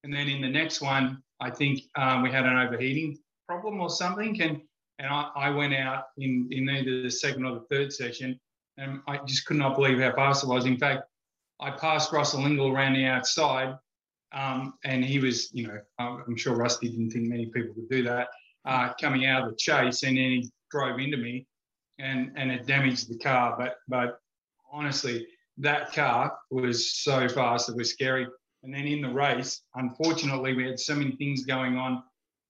[0.04, 3.90] And then in the next one, I think um, we had an overheating problem or
[3.90, 4.62] something, and
[4.98, 8.40] and I, I went out in in either the second or the third session,
[8.78, 10.66] and I just could not believe how fast it was.
[10.66, 11.04] In fact,
[11.60, 13.76] I passed Russell Ingall around the outside,
[14.32, 18.02] um, and he was, you know, I'm sure Rusty didn't think many people would do
[18.04, 18.28] that,
[18.64, 21.46] uh, coming out of the chase, and then he drove into me,
[21.98, 23.56] and and it damaged the car.
[23.58, 24.18] But but
[24.70, 25.26] honestly,
[25.58, 28.26] that car was so fast it was scary.
[28.62, 32.02] And then in the race, unfortunately, we had so many things going on.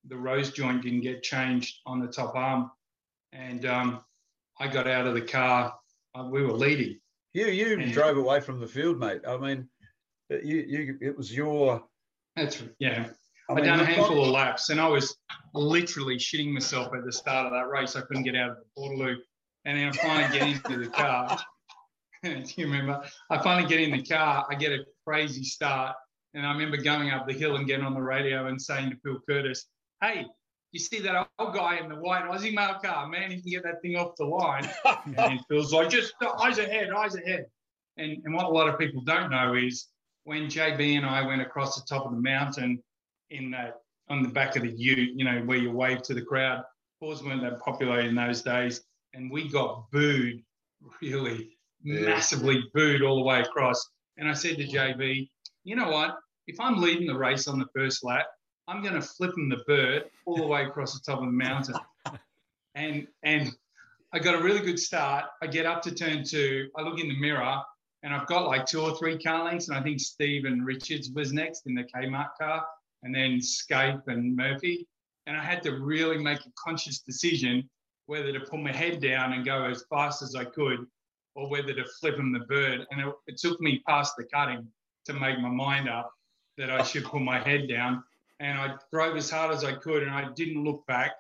[0.09, 2.71] The rose joint didn't get changed on the top arm,
[3.33, 4.05] and um,
[4.59, 5.75] I got out of the car.
[6.17, 6.99] Uh, we were leading.
[7.33, 9.21] You you and, drove away from the field, mate.
[9.27, 9.69] I mean,
[10.31, 11.85] you you it was your.
[12.35, 13.09] That's yeah.
[13.49, 15.17] I I'd done a handful of laps, and I was
[15.55, 17.95] literally shitting myself at the start of that race.
[17.95, 19.17] I couldn't get out of the Portaloo,
[19.65, 21.39] and then I finally get into the car.
[22.23, 23.03] Do you remember?
[23.31, 24.47] I finally get in the car.
[24.51, 25.95] I get a crazy start.
[26.35, 28.97] And I remember going up the hill and getting on the radio and saying to
[29.03, 29.67] Phil Curtis,
[30.03, 30.27] hey,
[30.73, 33.63] you see that old guy in the white Aussie mail car, man, he can get
[33.63, 34.69] that thing off the line.
[35.17, 37.47] and Phil's like, just eyes ahead, eyes ahead.
[37.97, 39.89] And, and what a lot of people don't know is
[40.25, 42.83] when JB and I went across the top of the mountain
[43.31, 43.77] in that
[44.09, 46.63] on the back of the ute, you know, where you wave to the crowd,
[47.01, 48.83] Fords weren't that popular in those days.
[49.15, 50.43] And we got booed
[51.01, 52.01] really yeah.
[52.01, 53.89] massively booed all the way across.
[54.17, 55.29] And I said to JB,
[55.65, 56.17] you know what?
[56.47, 58.27] If I'm leading the race on the first lap,
[58.69, 61.33] I'm going to flip him the bird all the way across the top of the
[61.33, 61.77] mountain.
[62.75, 63.53] and and
[64.13, 65.27] I got a really good start.
[65.43, 66.71] I get up to turn two.
[66.77, 67.61] I look in the mirror
[68.03, 69.69] and I've got like two or three car lengths.
[69.69, 72.65] And I think Steven Richards was next in the Kmart car,
[73.03, 74.87] and then Skaife and Murphy.
[75.27, 77.69] And I had to really make a conscious decision
[78.07, 80.87] whether to put my head down and go as fast as I could
[81.35, 82.87] or whether to flip him the bird.
[82.91, 84.67] And it, it took me past the cutting
[85.07, 86.13] to make my mind up
[86.57, 88.05] that I should put my head down.
[88.41, 91.13] And I drove as hard as I could and I didn't look back.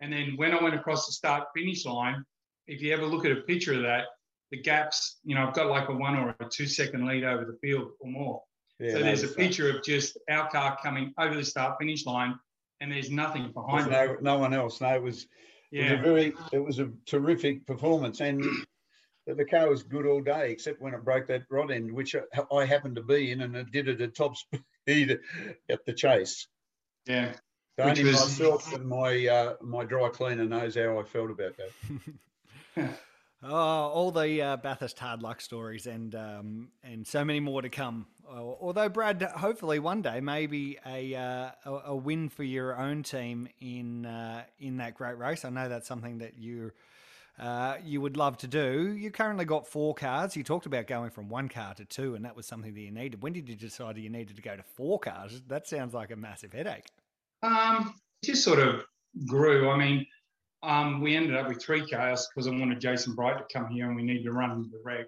[0.00, 2.24] And then when I went across the start finish line,
[2.66, 4.06] if you ever look at a picture of that,
[4.50, 7.44] the gaps, you know, I've got like a one or a two second lead over
[7.44, 8.42] the field or more.
[8.78, 12.34] Yeah, so there's a picture of just our car coming over the start finish line
[12.80, 14.22] and there's nothing behind there's it.
[14.22, 14.80] No, no one else.
[14.80, 15.26] No, it was,
[15.70, 15.84] yeah.
[15.84, 18.20] it was a very, it was a terrific performance.
[18.20, 18.44] And
[19.26, 22.16] the car was good all day, except when it broke that rod end, which
[22.52, 26.46] I happened to be in, and it did it at top speed at the chase.
[27.06, 27.32] Yeah.
[27.78, 28.20] Only was...
[28.20, 32.90] myself and my uh, my dry cleaner knows how I felt about that.
[33.42, 37.70] oh, all the uh, Bathurst hard luck stories, and um, and so many more to
[37.70, 38.06] come.
[38.28, 43.48] Although Brad, hopefully one day, maybe a, uh, a, a win for your own team
[43.60, 45.44] in uh, in that great race.
[45.44, 46.74] I know that's something that you're
[47.38, 48.92] uh, you would love to do.
[48.92, 50.36] You currently got four cars.
[50.36, 52.90] You talked about going from one car to two, and that was something that you
[52.90, 53.22] needed.
[53.22, 55.42] When did you decide you needed to go to four cars?
[55.48, 56.86] That sounds like a massive headache.
[57.42, 58.84] Um, just sort of
[59.26, 59.70] grew.
[59.70, 60.06] I mean,
[60.62, 63.86] um, we ended up with three cars because I wanted Jason Bright to come here
[63.86, 65.06] and we needed to run the reg.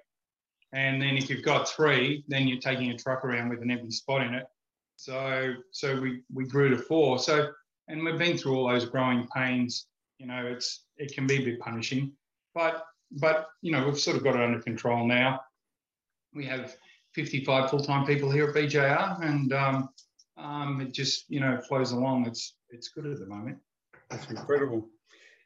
[0.72, 3.92] And then if you've got three, then you're taking a truck around with an empty
[3.92, 4.46] spot in it.
[4.96, 7.20] So so we we grew to four.
[7.20, 7.50] So
[7.86, 9.86] and we've been through all those growing pains
[10.18, 12.12] you know, it's it can be a bit punishing,
[12.54, 12.84] but
[13.20, 15.40] but you know we've sort of got it under control now.
[16.34, 16.76] we have
[17.14, 19.88] 55 full-time people here at BJR, and um,
[20.36, 22.26] um, it just you know flows along.
[22.26, 23.58] It's it's good at the moment.
[24.10, 24.88] That's incredible.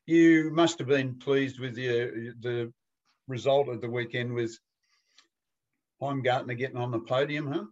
[0.07, 2.73] You must have been pleased with the the
[3.27, 4.59] result of the weekend with
[6.01, 7.65] Heimgartner getting on the podium, huh?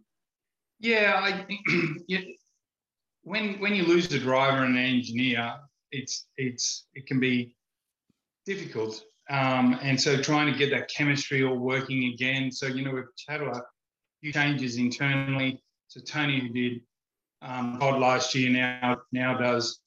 [0.79, 1.65] Yeah, I think
[3.23, 5.55] when when you lose a driver and an engineer,
[5.91, 7.55] it's it's it can be
[8.47, 9.03] difficult.
[9.29, 12.51] Um, and so trying to get that chemistry all working again.
[12.51, 13.61] So you know had a
[14.21, 15.61] few changes internally.
[15.89, 16.81] So Tony, who did
[17.41, 19.81] um, Todd last year, now now does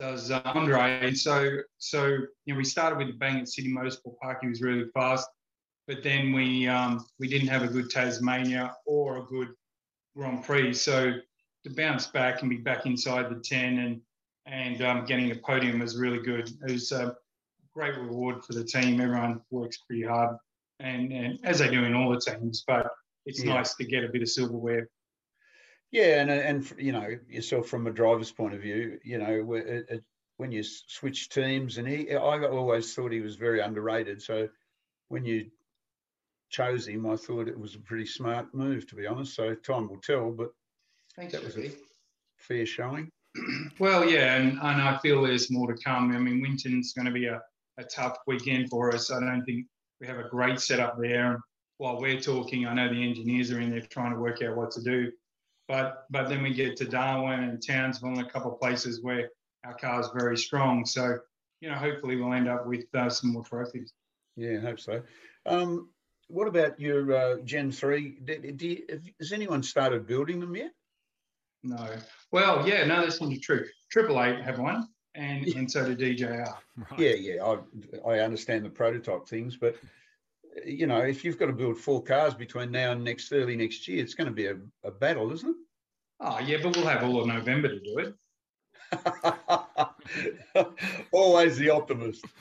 [0.00, 1.06] does uh, Andre.
[1.06, 4.38] And so so you know we started with the bang at Sydney Motorsport Park.
[4.42, 5.28] He was really fast,
[5.86, 9.50] but then we um, we didn't have a good Tasmania or a good
[10.16, 10.74] Grand Prix.
[10.74, 11.12] So
[11.64, 14.00] to bounce back and be back inside the ten and
[14.46, 16.50] and um, getting a podium was really good.
[16.68, 17.16] It was a
[17.74, 19.00] great reward for the team.
[19.00, 20.36] Everyone works pretty hard,
[20.80, 22.64] and, and as they do in all the teams.
[22.66, 22.88] But
[23.26, 23.54] it's yeah.
[23.54, 24.88] nice to get a bit of silverware
[25.94, 29.86] yeah, and and you know yourself from a driver's point of view, you know it,
[29.88, 30.04] it,
[30.38, 34.20] when you switch teams, and he, I always thought he was very underrated.
[34.20, 34.48] So
[35.06, 35.52] when you
[36.50, 39.36] chose him, I thought it was a pretty smart move, to be honest.
[39.36, 40.50] So time will tell, but
[41.14, 41.70] Thanks, that was a
[42.36, 43.08] fair showing.
[43.78, 46.14] Well, yeah, and, and I feel there's more to come.
[46.14, 47.40] I mean, Winton's going to be a,
[47.78, 49.10] a tough weekend for us.
[49.10, 49.66] I don't think
[50.00, 51.40] we have a great setup there.
[51.78, 54.70] While we're talking, I know the engineers are in there trying to work out what
[54.72, 55.10] to do.
[55.66, 59.30] But but then we get to Darwin and Townsville and a couple of places where
[59.64, 60.84] our car is very strong.
[60.84, 61.18] So
[61.60, 63.92] you know, hopefully we'll end up with uh, some more trophies.
[64.36, 65.02] Yeah, I hope so.
[65.46, 65.88] Um,
[66.28, 68.18] what about your uh, Gen three?
[68.20, 68.76] Do,
[69.18, 70.72] has anyone started building them yet?
[71.62, 71.88] No.
[72.30, 73.64] Well, yeah, no, that's not true.
[73.90, 76.56] Triple Eight have one, and and so did DJR.
[76.76, 76.98] Right.
[76.98, 77.58] Yeah, yeah, I
[78.14, 79.76] I understand the prototype things, but
[80.64, 83.86] you know, if you've got to build four cars between now and next early next
[83.86, 85.56] year, it's going to be a, a battle, isn't it?
[86.20, 88.14] Oh yeah, but we'll have all of November to do it.
[91.12, 92.24] Always the optimist.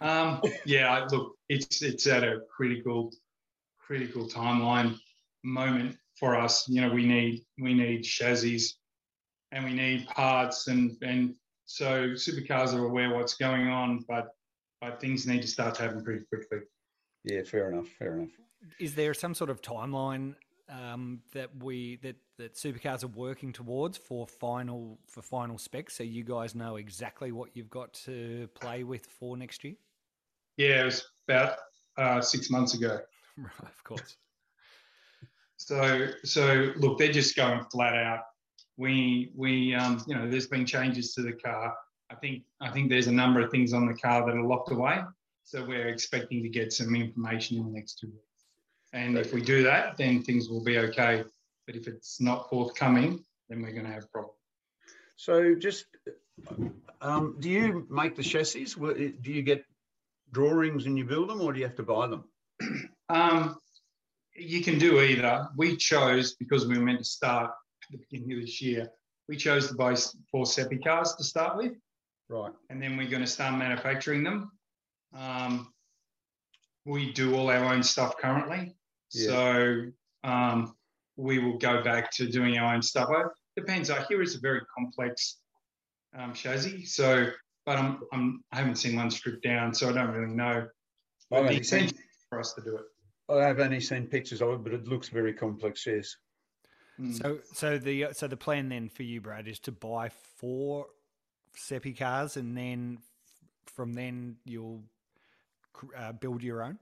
[0.00, 3.12] Um, yeah, look, it's it's at a critical
[3.78, 4.98] critical timeline
[5.44, 6.68] moment for us.
[6.68, 8.72] You know, we need we need chassis
[9.52, 11.36] and we need parts and and
[11.68, 14.28] so supercars are aware what's going on, but
[14.80, 16.60] but things need to start to happen pretty quickly.
[17.24, 17.88] Yeah, fair enough.
[17.98, 18.30] Fair enough.
[18.80, 20.34] Is there some sort of timeline
[20.70, 26.04] um, that we that that supercars are working towards for final for final specs, so
[26.04, 29.74] you guys know exactly what you've got to play with for next year?
[30.56, 31.58] Yeah, it was about
[31.98, 32.98] uh, six months ago.
[33.40, 34.16] Right, of course.
[35.58, 38.22] so so look, they're just going flat out.
[38.78, 41.74] We we um, you know there's been changes to the car.
[42.10, 44.70] I think I think there's a number of things on the car that are locked
[44.70, 45.00] away.
[45.44, 48.44] So we're expecting to get some information in the next two weeks.
[48.92, 51.24] And if we do that, then things will be okay.
[51.66, 54.34] But if it's not forthcoming, then we're going to have problems.
[55.16, 55.86] So just,
[57.00, 58.66] um, do you make the chassis?
[58.66, 59.64] Do you get
[60.32, 62.24] drawings and you build them or do you have to buy them?
[63.08, 63.56] Um,
[64.36, 65.48] you can do either.
[65.56, 67.52] We chose, because we were meant to start
[67.90, 68.90] the beginning of this year,
[69.28, 69.94] we chose to buy
[70.30, 71.72] four Seppi cars to start with.
[72.28, 72.52] Right.
[72.70, 74.50] And then we're going to start manufacturing them.
[75.16, 75.72] Um,
[76.84, 78.74] we do all our own stuff currently.
[79.12, 79.26] Yeah.
[79.26, 79.82] So
[80.24, 80.74] um,
[81.16, 83.08] we will go back to doing our own stuff.
[83.10, 83.90] It depends.
[83.90, 85.38] I hear it's a very complex
[86.16, 86.84] um, chassis.
[86.86, 87.30] So,
[87.66, 90.66] but I'm, I'm, I haven't seen one stripped down, so I don't really know.
[91.30, 91.92] But the
[92.30, 92.84] for us to do it.
[93.30, 95.86] I've only seen pictures of it, but it looks very complex.
[95.86, 96.16] Yes.
[96.98, 97.12] Hmm.
[97.12, 100.86] So, so the so the plan then for you, Brad, is to buy four
[101.54, 102.98] Seppi cars, and then
[103.66, 104.82] from then you'll
[105.96, 106.78] uh, build your own?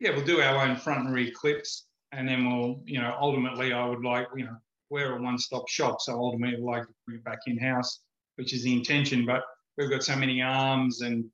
[0.00, 3.72] Yeah, we'll do our own front and rear clips, and then we'll, you know, ultimately,
[3.72, 4.56] I would like, you know,
[4.90, 8.00] we're a one-stop shop, so ultimately, I'd like to bring it back in-house,
[8.36, 9.24] which is the intention.
[9.26, 9.42] But
[9.76, 11.24] we've got so many arms and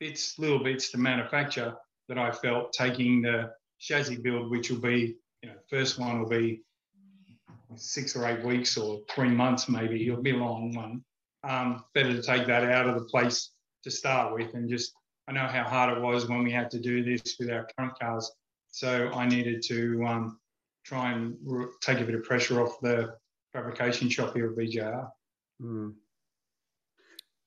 [0.00, 1.74] bits, little bits to manufacture
[2.08, 6.28] that I felt taking the chassis build, which will be, you know, first one will
[6.28, 6.62] be
[7.76, 10.06] six or eight weeks or three months, maybe.
[10.06, 11.04] It'll be a long one.
[11.42, 13.50] Um, better to take that out of the place
[13.82, 14.94] to start with and just
[15.28, 17.98] I know how hard it was when we had to do this with our current
[17.98, 18.30] cars.
[18.70, 20.40] So I needed to um,
[20.84, 23.14] try and re- take a bit of pressure off the
[23.52, 25.08] fabrication shop here at BJR.
[25.62, 25.94] Mm.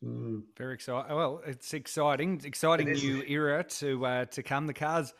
[0.03, 0.43] Mm.
[0.57, 1.15] Very exciting.
[1.15, 2.41] Well, it's exciting.
[2.43, 4.67] exciting it new era to uh, to come.
[4.67, 5.13] The cars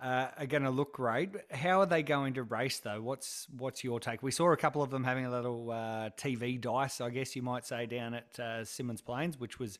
[0.00, 1.30] uh, are going to look great.
[1.50, 3.00] How are they going to race though?
[3.00, 4.22] What's what's your take?
[4.22, 7.42] We saw a couple of them having a little uh, TV dice, I guess you
[7.42, 9.78] might say, down at uh, Symmons Plains, which was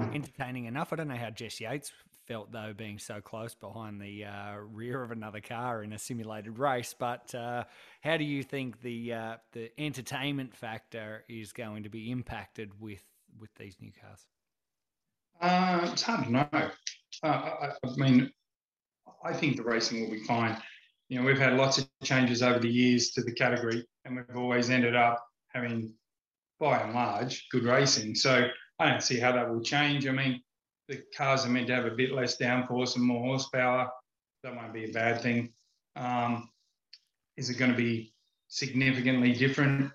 [0.00, 0.92] entertaining enough.
[0.92, 1.92] I don't know how Jess Yates
[2.26, 6.58] felt though being so close behind the uh, rear of another car in a simulated
[6.58, 6.94] race.
[6.98, 7.64] But uh,
[8.02, 13.02] how do you think the uh, the entertainment factor is going to be impacted with
[13.40, 14.26] with these new cars?
[15.92, 16.48] It's hard to know.
[17.22, 18.30] I, I, mean,
[19.24, 20.60] I think the racing will be fine.
[21.08, 24.36] You know, we've had lots of changes over the years to the category, and we've
[24.36, 25.94] always ended up having,
[26.60, 28.14] by and large, good racing.
[28.14, 28.48] So
[28.78, 30.06] I don't see how that will change.
[30.06, 30.42] I mean,
[30.88, 33.90] the cars are meant to have a bit less downforce and more horsepower.
[34.42, 35.52] That won't be a bad thing.
[35.96, 36.48] Um,
[37.36, 38.12] is it going to be
[38.48, 39.92] significantly different?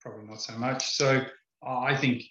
[0.00, 0.96] Probably not so much.
[0.96, 1.24] So
[1.66, 2.22] I think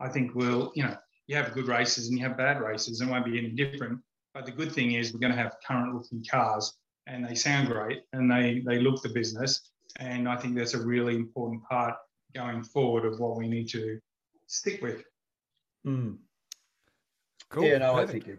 [0.00, 3.10] I think we'll you know you have good races and you have bad races and
[3.10, 4.00] it won't be any different.
[4.38, 6.72] But the good thing is we're going to have current looking cars
[7.08, 9.68] and they sound great and they they look the business.
[9.98, 11.96] And I think that's a really important part
[12.36, 13.98] going forward of what we need to
[14.46, 15.02] stick with.
[15.84, 16.18] Mm.
[17.50, 17.64] Cool.
[17.64, 18.08] Yeah, no, Perfect.
[18.08, 18.38] I think it,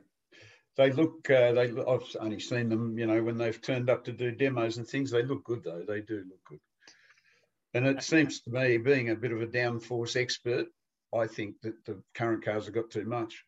[0.77, 1.29] they look.
[1.29, 4.77] Uh, they I've only seen them, you know, when they've turned up to do demos
[4.77, 5.11] and things.
[5.11, 5.83] They look good though.
[5.85, 6.61] They do look good.
[7.73, 10.67] And it seems to me, being a bit of a downforce expert,
[11.13, 13.43] I think that the current cars have got too much.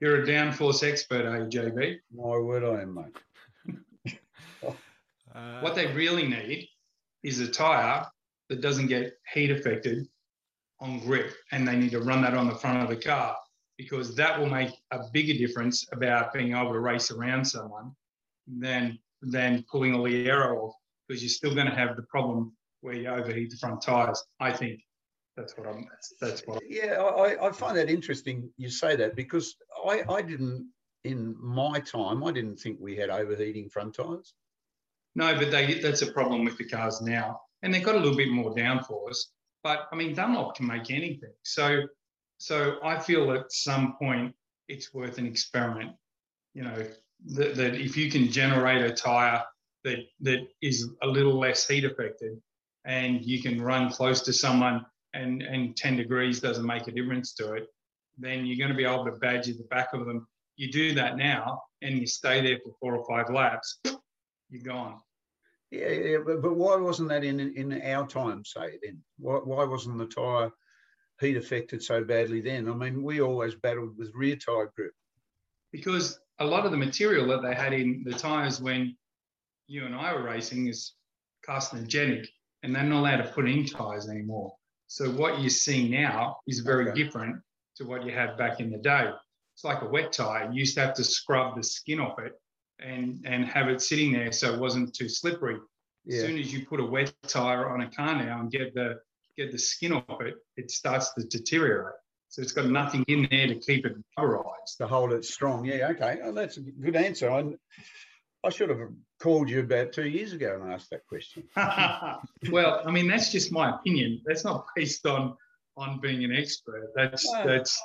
[0.00, 1.98] You're a downforce expert, are you, JB?
[2.14, 4.18] My word, I am, mate.
[5.34, 6.68] uh, what they really need
[7.22, 8.06] is a tyre
[8.50, 10.06] that doesn't get heat affected
[10.80, 13.36] on grip, and they need to run that on the front of the car
[13.78, 17.92] because that will make a bigger difference about being able to race around someone
[18.46, 20.74] than than pulling all the air off
[21.08, 24.22] because you're still going to have the problem where you overheat the front tires.
[24.40, 24.80] I think
[25.36, 25.86] that's what I'm.
[25.90, 26.62] That's, that's what.
[26.62, 28.50] I'm, yeah, I, I find that interesting.
[28.56, 29.56] You say that because
[29.86, 30.70] I I didn't
[31.04, 34.34] in my time I didn't think we had overheating front tires.
[35.14, 38.16] No, but they that's a problem with the cars now, and they've got a little
[38.16, 39.18] bit more downforce.
[39.62, 41.32] But I mean, Dunlop can make anything.
[41.42, 41.82] So
[42.38, 44.34] so I feel at some point
[44.68, 45.92] it's worth an experiment.
[46.54, 46.86] You know,
[47.34, 49.42] that, that if you can generate a tire
[49.84, 52.40] that that is a little less heat affected,
[52.84, 54.84] and you can run close to someone,
[55.14, 57.68] and and 10 degrees doesn't make a difference to it,
[58.18, 60.26] then you're going to be able to badger the back of them.
[60.56, 63.78] You do that now, and you stay there for four or five laps,
[64.48, 65.00] you're gone.
[65.70, 68.44] Yeah, yeah but, but why wasn't that in in our time?
[68.44, 70.50] Say then, why, why wasn't the tire
[71.20, 72.68] heat affected so badly then?
[72.68, 74.92] I mean, we always battled with rear tyre grip.
[75.72, 78.96] Because a lot of the material that they had in the tyres when
[79.66, 80.94] you and I were racing is
[81.46, 82.26] carcinogenic
[82.62, 84.54] and they're not allowed to put in tyres anymore.
[84.86, 87.02] So what you see now is very okay.
[87.02, 87.36] different
[87.76, 89.10] to what you had back in the day.
[89.54, 90.50] It's like a wet tyre.
[90.52, 92.32] You used to have to scrub the skin off it
[92.78, 95.58] and, and have it sitting there so it wasn't too slippery.
[96.04, 96.18] Yeah.
[96.18, 99.00] As soon as you put a wet tyre on a car now and get the
[99.36, 101.94] get the skin off it, it starts to deteriorate.
[102.28, 104.76] So it's got nothing in there to keep it rubberized.
[104.78, 105.64] To hold it strong.
[105.64, 106.18] Yeah, okay.
[106.22, 107.30] Oh, that's a good answer.
[107.30, 107.44] I,
[108.44, 108.78] I should have
[109.20, 111.44] called you about two years ago and asked that question.
[112.50, 114.20] well, I mean, that's just my opinion.
[114.24, 115.36] That's not based on
[115.76, 116.92] on being an expert.
[116.94, 117.80] That's that's.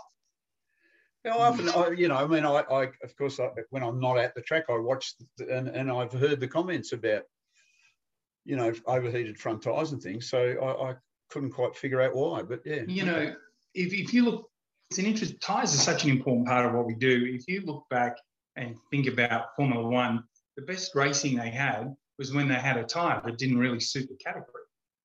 [1.24, 4.00] You know, often, I, you know, I mean, I, I of course, I, when I'm
[4.00, 7.22] not at the track, I watch the, and, and I've heard the comments about,
[8.44, 10.32] you know, overheated front tires and things.
[10.32, 10.96] So I, I
[11.30, 12.82] couldn't quite figure out why, but yeah.
[12.88, 13.36] You know,
[13.76, 14.50] if, if you look,
[14.90, 17.24] it's an interest, tyres are such an important part of what we do.
[17.28, 18.18] If you look back
[18.56, 20.24] and think about Formula One,
[20.58, 24.10] the best racing they had was when they had a tyre that didn't really suit
[24.10, 24.61] the category.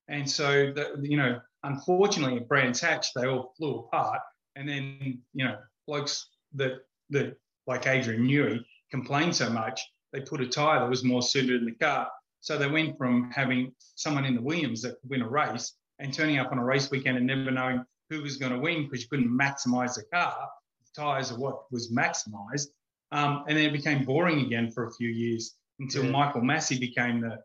[0.08, 4.20] And so, the, you know, unfortunately at Brands Hatch, they all flew apart.
[4.54, 6.78] And then, you know, blokes that,
[7.10, 7.36] that
[7.66, 9.80] like Adrian Newey complained so much,
[10.12, 12.08] they put a tyre that was more suited in the car.
[12.40, 16.12] So they went from having someone in the Williams that could win a race and
[16.12, 19.02] turning up on a race weekend and never knowing who was going to win because
[19.02, 20.48] you couldn't maximize the car.
[20.80, 22.68] The tyres are what was maximized.
[23.12, 26.10] Um, and then it became boring again for a few years until yeah.
[26.10, 27.38] Michael Masi became the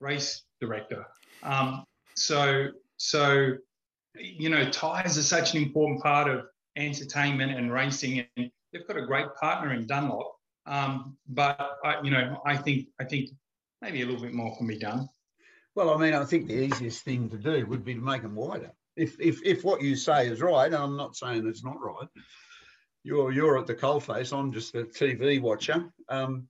[0.00, 1.06] race director.
[1.42, 1.84] Um,
[2.16, 3.54] so, so
[4.18, 6.46] you know, tyres are such an important part of
[6.76, 10.32] entertainment and racing, and they've got a great partner in Dunlop.
[10.66, 13.30] Um, but I, you know, I think I think
[13.82, 15.08] maybe a little bit more can be done.
[15.74, 18.34] Well, I mean, I think the easiest thing to do would be to make them
[18.34, 18.72] wider.
[18.96, 22.08] If if if what you say is right, and I'm not saying it's not right,
[23.04, 24.36] you're you're at the coalface.
[24.36, 25.92] I'm just a TV watcher.
[26.08, 26.48] Um,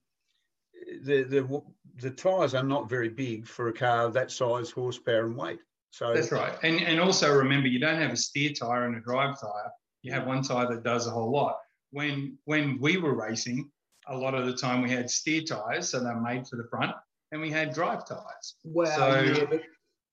[1.03, 1.63] the the
[2.01, 5.61] the tyres are not very big for a car that size, horsepower, and weight.
[5.91, 6.53] So that's right.
[6.63, 9.71] And and also remember, you don't have a steer tyre and a drive tyre.
[10.03, 11.57] You have one tyre that does a whole lot.
[11.91, 13.71] When when we were racing,
[14.09, 16.95] a lot of the time we had steer tyres, so they're made for the front,
[17.33, 18.57] and we had drive tyres.
[18.65, 19.63] Well, so, yeah, but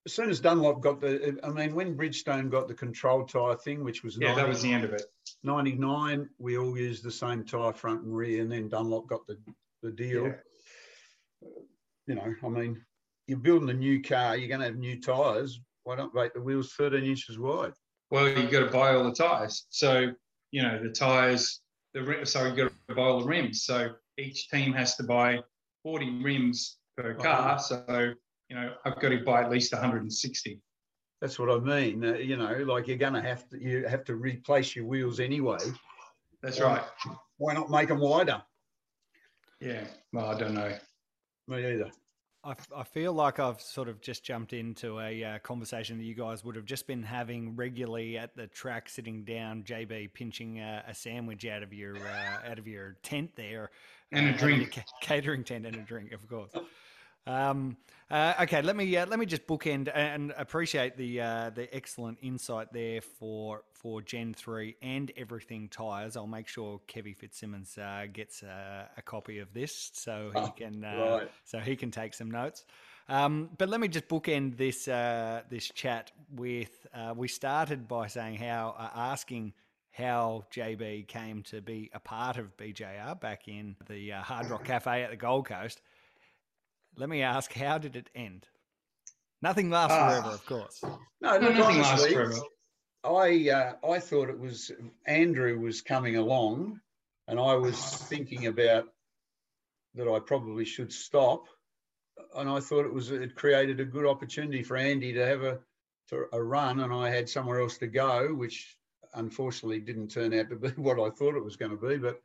[0.06, 3.84] as soon as Dunlop got the, I mean, when Bridgestone got the control tyre thing,
[3.84, 5.04] which was Yeah, 90, that was the end of it.
[5.44, 9.38] 99, we all used the same tyre front and rear, and then Dunlop got the,
[9.82, 10.28] the deal.
[10.28, 10.34] Yeah.
[12.08, 12.84] You know, I mean,
[13.28, 15.60] you're building a new car, you're going to have new tyres.
[15.84, 17.74] Why don't make the wheels 13 inches wide?
[18.12, 19.66] Well, you've got to buy all the tires.
[19.70, 20.12] So
[20.52, 21.62] you know the tires,
[21.94, 23.64] the so you've got to buy all the rims.
[23.64, 25.40] So each team has to buy
[25.84, 27.60] 40 rims per car.
[27.60, 28.14] So
[28.50, 30.62] you know I've got to buy at least 160.
[31.22, 32.04] That's what I mean.
[32.04, 35.20] Uh, you know, like you're going to have to, you have to replace your wheels
[35.22, 35.58] anyway.
[36.42, 36.66] That's Yeah.
[36.66, 36.84] right.
[37.38, 38.44] Why not make them wider?
[39.62, 39.86] Yeah.
[40.12, 40.74] Well, I don't know.
[41.48, 41.92] Me either.
[42.46, 46.14] I, I feel like I've sort of just jumped into a uh, conversation that you
[46.14, 50.84] guys would have just been having regularly at the track, sitting down, JB pinching uh,
[50.86, 53.72] a sandwich out of your uh, out of your tent there,
[54.12, 54.74] And a uh, out drink.
[54.74, 56.52] ca- catering tent and a drink, of course.
[57.26, 57.78] Um,
[58.12, 62.18] uh, okay, let me uh, let me just bookend and appreciate the uh, the excellent
[62.22, 66.16] insight there for for Gen three and everything tires.
[66.18, 70.84] I'll make sure Kevy Fitzsimmons uh, gets a copy of this so he Oh, can
[70.84, 71.32] uh, right.
[71.46, 72.66] so he can take some notes.
[73.10, 78.08] Um, but let me just bookend this uh, this chat with uh, we started by
[78.08, 79.54] saying how uh, asking
[79.92, 84.66] how JB came to be a part of BJR back in the uh, Hard Rock
[84.66, 85.82] Cafe at the Gold Coast.
[86.96, 88.48] Let me ask, how did it end?
[89.42, 90.10] Nothing lasts Ah.
[90.10, 90.84] forever, of course.
[90.84, 92.36] No, No, look, nothing lasts forever.
[93.04, 94.72] I uh, I thought it was
[95.06, 96.80] Andrew was coming along,
[97.28, 98.86] and I was thinking about
[99.96, 101.48] that I probably should stop,
[102.36, 105.60] and I thought it was it created a good opportunity for Andy to have a
[106.10, 108.78] to a run, and I had somewhere else to go, which
[109.16, 111.98] unfortunately didn't turn out to be what I thought it was going to be.
[111.98, 112.22] But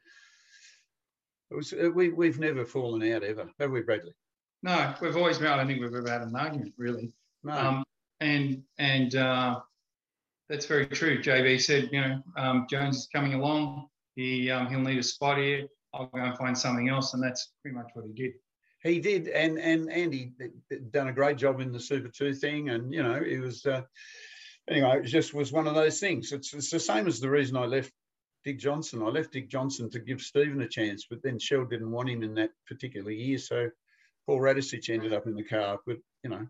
[1.51, 4.15] it was uh, we we've never fallen out ever, have we, Bradley?
[4.63, 5.49] No, we've always been.
[5.49, 7.13] I don't think we've ever had an argument really.
[7.45, 7.53] No.
[7.53, 7.85] Um,
[8.21, 9.61] and and uh,
[10.49, 11.23] that's very true.
[11.23, 13.89] JB said, you know, um, Jones is coming along.
[14.17, 15.67] He um, he'll need a spot here.
[15.95, 18.33] I'll go and find something else, and that's pretty much what he did.
[18.83, 20.33] He did, and and Andy
[20.91, 23.65] done a great job in the Super Two thing, and you know it was.
[23.65, 23.83] Uh,
[24.69, 26.33] anyway, it just was one of those things.
[26.33, 27.93] It's it's the same as the reason I left
[28.45, 29.03] Dick Johnson.
[29.03, 32.23] I left Dick Johnson to give Steven a chance, but then Shell didn't want him
[32.23, 33.69] in that particular year, so
[34.29, 35.81] Paul Radisich ended up in the car.
[35.87, 36.47] But you know,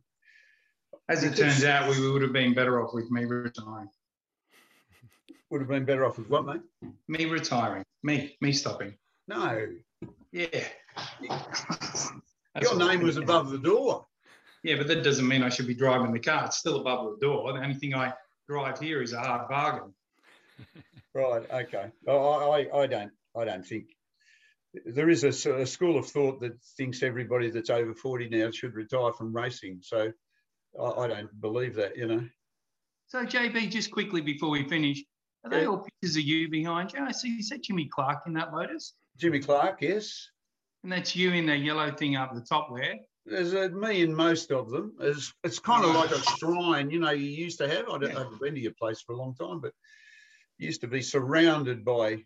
[1.08, 3.88] As it turns out, we would have been better off with me retiring.
[5.50, 6.60] would have been better off with what, mate?
[7.06, 7.84] Me retiring.
[8.02, 8.94] Me me stopping.
[9.28, 9.68] No,
[10.32, 10.64] Yeah.
[12.60, 14.06] Your name was above the door.
[14.64, 16.46] Yeah, but that doesn't mean I should be driving the car.
[16.46, 17.52] It's still above the door.
[17.52, 18.12] The only thing I
[18.48, 19.94] drive here is a hard bargain.
[21.14, 21.50] Right.
[21.50, 21.90] Okay.
[22.06, 23.10] I, I, I don't.
[23.36, 23.86] I don't think
[24.84, 28.74] there is a, a school of thought that thinks everybody that's over forty now should
[28.74, 29.80] retire from racing.
[29.82, 30.12] So
[30.80, 31.96] I, I don't believe that.
[31.96, 32.28] You know.
[33.06, 35.02] So JB, just quickly before we finish,
[35.44, 35.68] are they Yeah.
[35.68, 37.00] all pictures of you behind you?
[37.00, 40.28] I see you said Jimmy Clark in that Lotus, Jimmy Clark, yes.
[40.82, 42.96] and that's you in the yellow thing up the top there.
[43.24, 44.94] There's a, me in most of them.
[45.00, 47.88] It's, it's kind of like a shrine, you know, you used to have.
[47.88, 49.72] I, don't, I haven't been to your place for a long time, but
[50.56, 52.24] used to be surrounded by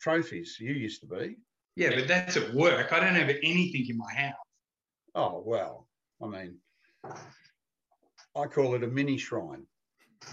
[0.00, 0.56] trophies.
[0.58, 1.36] You used to be.
[1.76, 2.92] Yeah, but that's at work.
[2.92, 4.34] I don't have anything in my house.
[5.14, 5.88] Oh, well,
[6.22, 6.56] I mean,
[7.04, 9.64] I call it a mini shrine.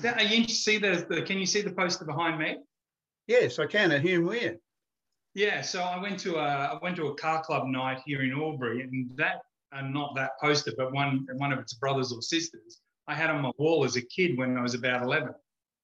[0.01, 1.21] That- Are you see the, the?
[1.21, 2.57] Can you see the poster behind me?
[3.27, 4.57] Yes, I can at Hume Weir.
[5.33, 5.61] Yeah.
[5.61, 6.41] So I went to a
[6.73, 9.41] I went to a car club night here in Albury, and that
[9.71, 13.41] and not that poster, but one one of its brothers or sisters, I had on
[13.41, 15.33] my wall as a kid when I was about eleven.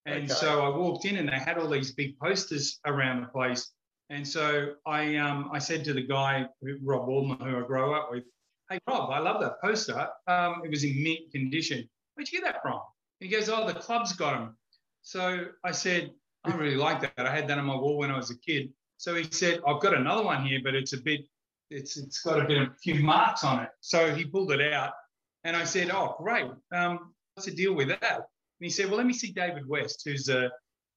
[0.05, 0.33] And Okay.
[0.33, 3.71] so I walked in, and they had all these big posters around the place.
[4.09, 6.45] And so I um, I said to the guy,
[6.81, 8.25] Rob Waldman, who I grew up with,
[8.69, 10.09] "Hey Rob, I love that poster.
[10.27, 11.89] Um, it was in mint condition.
[12.15, 12.81] Where'd you get that from?"
[13.19, 14.57] He goes, "Oh, the club's got them."
[15.03, 16.11] So I said,
[16.43, 17.25] "I really like that.
[17.25, 19.81] I had that on my wall when I was a kid." So he said, "I've
[19.81, 21.21] got another one here, but it's a bit,
[21.69, 24.73] it's it's got a bit of a few marks on it." So he pulled it
[24.73, 24.93] out,
[25.45, 26.51] and I said, "Oh, great.
[26.73, 28.27] Um, what's the deal with that?"
[28.59, 30.51] And he said, "Well, let me see David West, who's a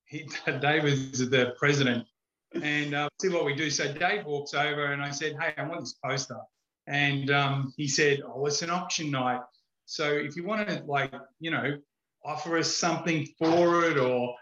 [0.06, 0.28] he,
[0.60, 2.06] David's the president,
[2.54, 5.64] and uh, see what we do." So Dave walks over, and I said, "Hey, I
[5.64, 6.38] want this poster,"
[6.86, 9.40] and um, he said, "Oh, it's an auction night,
[9.84, 11.78] so if you want to, like, you know,
[12.24, 14.34] offer us something for it, or,"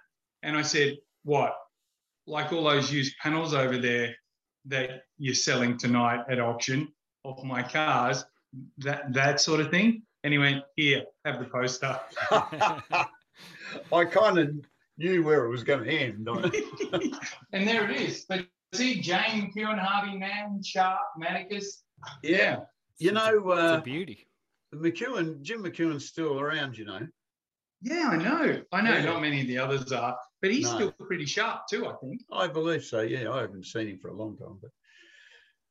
[0.42, 1.54] and I said, "What?"
[2.26, 4.14] Like all those used panels over there
[4.66, 6.88] that you're selling tonight at auction
[7.24, 8.24] of my cars,
[8.78, 10.02] that that sort of thing.
[10.24, 12.00] And he went, "Here, have the poster."
[13.92, 14.50] I kind of
[14.96, 16.28] knew where it was going to end.
[17.52, 18.24] and there it is.
[18.28, 21.82] But see, Jane, Kieran Harvey, Man, Sharp, Manicus.
[22.22, 22.60] Yeah.
[22.98, 24.26] you know, it's uh, a beauty.
[24.74, 27.06] McEwen, Jim McEwen's still around, you know.
[27.82, 28.62] Yeah, I know.
[28.72, 28.92] I know.
[28.94, 29.04] Yeah.
[29.04, 30.74] Not many of the others are, but he's No.
[30.74, 31.86] still pretty sharp too.
[31.86, 32.22] I think.
[32.32, 33.02] I believe so.
[33.02, 34.70] Yeah, I haven't seen him for a long time, but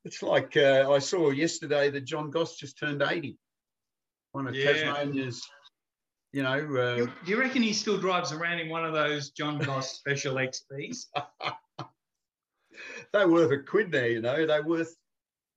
[0.06, 3.38] it's like uh, I saw yesterday that John Goss just turned 80.
[4.34, 4.74] One of Yeah.
[4.74, 5.48] Tasmania's,
[6.32, 9.30] you know, uh, You, do you reckon he still drives around in one of those
[9.30, 11.06] John Goss special XPs?
[13.14, 14.46] they're worth a quid now, you know.
[14.46, 14.96] They're worth,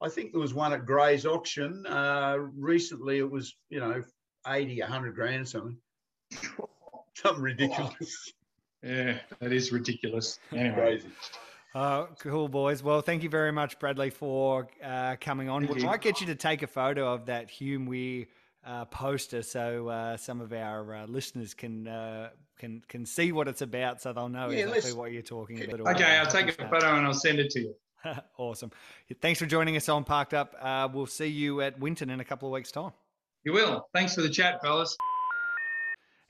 [0.02, 1.86] I think there was one at Gray's auction.
[1.86, 4.04] Uh, recently it was, you know,
[4.46, 5.76] 80, 100 grand or something.
[7.14, 8.32] Something ridiculous.
[8.82, 10.38] Yeah, that is ridiculous.
[10.52, 11.08] Anyway, Crazy.
[11.74, 12.82] Oh, cool, boys.
[12.82, 15.62] Well, thank you very much, Bradley, for uh, coming on.
[15.62, 15.86] Thank We you.
[15.86, 18.26] might get you to take a photo of that Hume We
[18.66, 23.48] uh, poster so uh, some of our uh, listeners can uh, can can see what
[23.48, 25.94] it's about, so they'll know Yeah, exactly what you're talking about.
[25.94, 27.74] okay, I'll take a photo and I'll send it to you.
[28.38, 28.70] awesome.
[29.20, 30.54] Thanks for joining us on Parked Up.
[30.60, 32.92] Uh, we'll see you at Winton in a couple of weeks' time.
[33.44, 33.88] You will.
[33.94, 34.96] Thanks for the chat, fellas.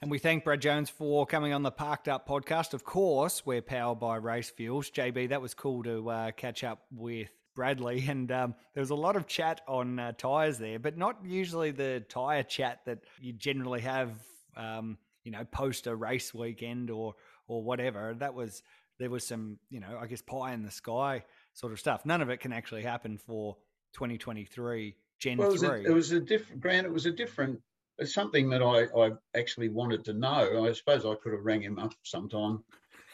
[0.03, 2.75] And we thank Brad Jones for coming on the Parked Up podcast.
[2.75, 4.91] Of course, we're powered by Race Fuels.
[4.91, 8.07] JB, that was cool to uh, catch up with Bradley.
[8.17, 11.73] And um, there was a lot of chat on uh, tyres there, but not usually
[11.73, 14.13] the tyre chat that you generally have,
[14.57, 17.15] um, you know, post a race weekend or
[17.49, 18.15] or whatever.
[18.17, 18.63] That was
[18.99, 22.07] there was some, you know, I guess pie in the sky sort of stuff.
[22.07, 23.57] None of it can actually happen for
[23.95, 25.69] 2023 Gen Well, it was, 3.
[25.69, 27.61] a, it was a different, Grant, it was a different,
[27.99, 30.67] it's something that I, I actually wanted to know.
[30.67, 32.63] I suppose I could have rang him up sometime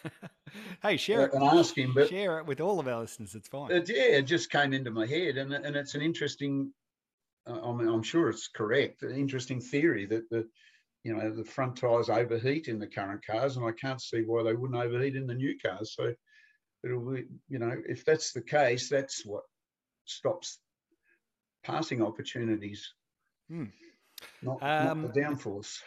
[0.82, 1.32] hey, share it.
[1.34, 3.34] and asked him, but Share it with all of our listeners.
[3.34, 3.70] It's fine.
[3.70, 6.72] it, yeah, it just came into my head, and and it's an interesting.
[7.46, 9.02] Uh, I mean, I'm sure it's correct.
[9.02, 10.46] An interesting theory that the,
[11.02, 14.44] you know, the front tires overheat in the current cars, and I can't see why
[14.44, 15.94] they wouldn't overheat in the new cars.
[15.96, 16.14] So,
[16.84, 19.42] it'll be, you know, if that's the case, that's what
[20.04, 20.58] stops
[21.64, 22.92] passing opportunities,
[23.48, 23.66] Hmm.
[24.40, 25.80] not, Um, not the downforce.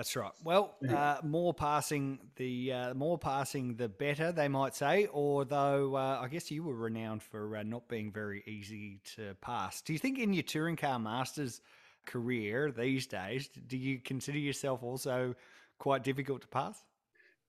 [0.00, 0.32] That's right.
[0.42, 5.06] Well, uh, more passing, the uh, more passing, the better they might say.
[5.12, 9.82] Although uh, I guess you were renowned for uh, not being very easy to pass.
[9.82, 11.60] Do you think in your touring car masters
[12.06, 15.34] career these days, do you consider yourself also
[15.78, 16.82] quite difficult to pass?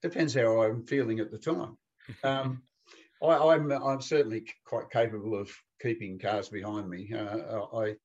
[0.01, 1.77] depends how I'm feeling at the time.
[2.25, 2.63] Um,
[3.23, 5.49] I, I'm I'm certainly quite capable of
[5.81, 7.13] keeping cars behind me.
[7.15, 7.95] Uh, I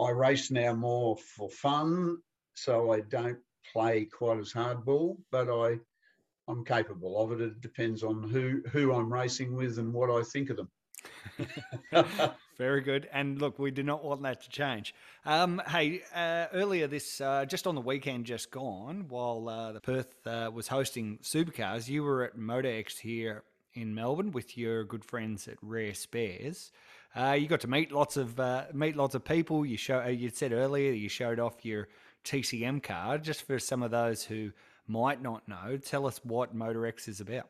[0.00, 2.16] I race now more for fun,
[2.54, 3.40] so I don't
[3.72, 5.78] play quite as hardball, but I
[6.48, 7.40] I'm capable of it.
[7.40, 10.70] It depends on who who I'm racing with and what I think of them.
[12.58, 13.08] Very good.
[13.12, 14.94] And look, we do not want that to change.
[15.24, 19.80] Um, hey, uh, earlier this, uh, just on the weekend just gone, while uh, the
[19.80, 23.44] Perth uh, was hosting supercars, you were at MotorEx here
[23.74, 26.72] in Melbourne with your good friends at Rare Spares.
[27.14, 29.64] Uh, you got to meet lots of uh, meet lots of people.
[29.64, 31.88] You show you said earlier you showed off your
[32.24, 33.18] TCM car.
[33.18, 34.52] Just for some of those who
[34.86, 37.48] might not know, tell us what MotorEx is about.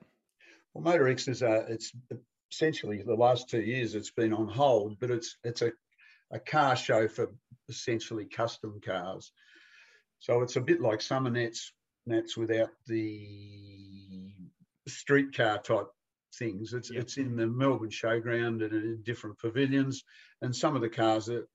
[0.75, 1.93] Well, MotorEx is a, it's
[2.51, 5.73] essentially the last two years it's been on hold, but it's it's a,
[6.31, 7.33] a car show for
[7.69, 9.33] essentially custom cars.
[10.19, 11.71] So it's a bit like Summernats
[12.07, 14.33] Nets without the
[14.89, 15.87] street car type
[16.39, 16.73] things.
[16.73, 17.03] It's Yep.
[17.03, 20.05] it's in the Melbourne Showground and in different pavilions,
[20.43, 21.47] and some of the cars are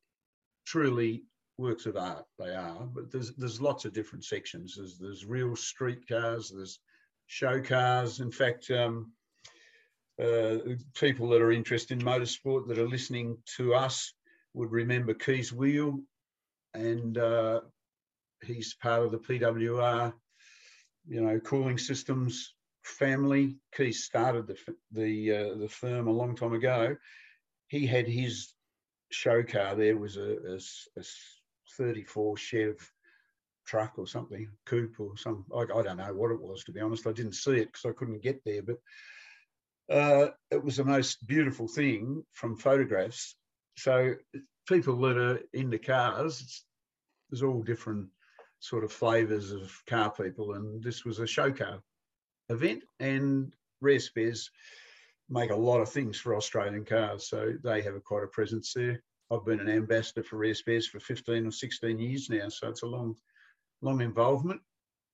[0.65, 1.23] truly
[1.57, 2.25] works of art.
[2.39, 4.75] They are, but there's there's lots of different sections.
[4.75, 6.51] There's there's real street cars.
[6.53, 6.79] There's
[7.27, 8.19] show cars.
[8.19, 9.11] In fact, um,
[10.21, 10.57] uh,
[10.95, 14.13] people that are interested in motorsport that are listening to us
[14.53, 15.99] would remember Kees Weel,
[16.73, 17.61] and uh,
[18.43, 20.13] he's part of the PWR,
[21.07, 23.57] you know, cooling systems family.
[23.75, 24.57] Keys started the
[24.91, 26.95] the uh, the firm a long time ago.
[27.67, 28.53] He had his
[29.09, 29.75] show car.
[29.75, 30.59] There was a, a
[30.99, 31.03] a
[31.77, 32.91] 34 Chev
[33.65, 35.45] truck or something, coupe or some.
[35.55, 37.07] I, I don't know what it was to be honest.
[37.07, 38.77] I didn't see it because I couldn't get there, but
[39.89, 43.35] uh, it was the most beautiful thing from photographs.
[43.77, 44.15] So
[44.67, 46.63] people that are into cars,
[47.29, 48.07] there's all different
[48.59, 51.81] sort of flavors of car people, and this was a show car
[52.49, 52.83] event.
[52.99, 54.49] And Rare Spares
[55.29, 58.73] make a lot of things for Australian cars, so they have a, quite a presence
[58.73, 59.01] there.
[59.33, 62.83] I've been an ambassador for Rare Spares for 15 or 16 years now, so it's
[62.83, 63.15] a long,
[63.81, 64.61] long involvement.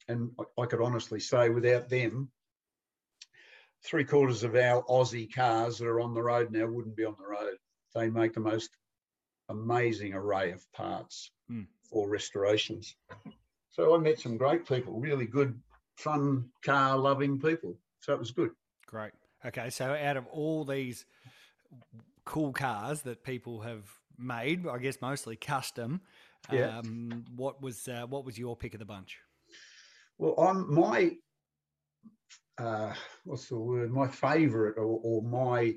[0.08, 2.30] And I, I could honestly say, without them,
[3.84, 7.16] three quarters of our Aussie cars that are on the road now wouldn't be on
[7.18, 7.56] the road.
[7.96, 8.72] They make the most
[9.50, 11.66] amazing array of parts Mm.
[11.90, 12.96] for restorations.
[13.70, 15.60] So I met some great people, really good,
[15.98, 17.76] fun car loving people.
[18.02, 18.52] So it was good.
[18.86, 19.14] Great.
[19.44, 21.06] Okay, so out of all these
[22.26, 26.02] cool cars that people have made, I guess mostly custom,
[26.52, 26.80] Yeah.
[26.80, 29.18] Um, what was uh, what was your pick of the bunch?
[30.18, 31.12] Well, I'm my
[32.58, 32.94] uh,
[33.24, 33.92] what's the word?
[33.92, 35.76] My favourite or, or my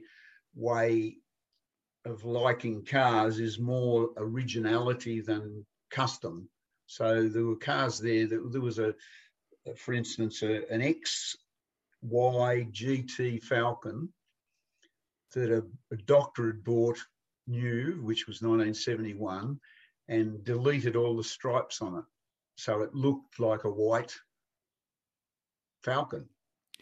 [0.55, 1.17] way
[2.05, 6.49] of liking cars is more originality than custom.
[6.87, 8.27] So there were cars there.
[8.27, 8.95] That, there was a,
[9.77, 14.13] for instance, a, an XY GT Falcon
[15.35, 16.99] that a, a doctor had bought
[17.47, 19.59] new, which was 1971,
[20.09, 22.05] and deleted all the stripes on it.
[22.57, 24.15] So it looked like a white
[25.83, 26.29] falcon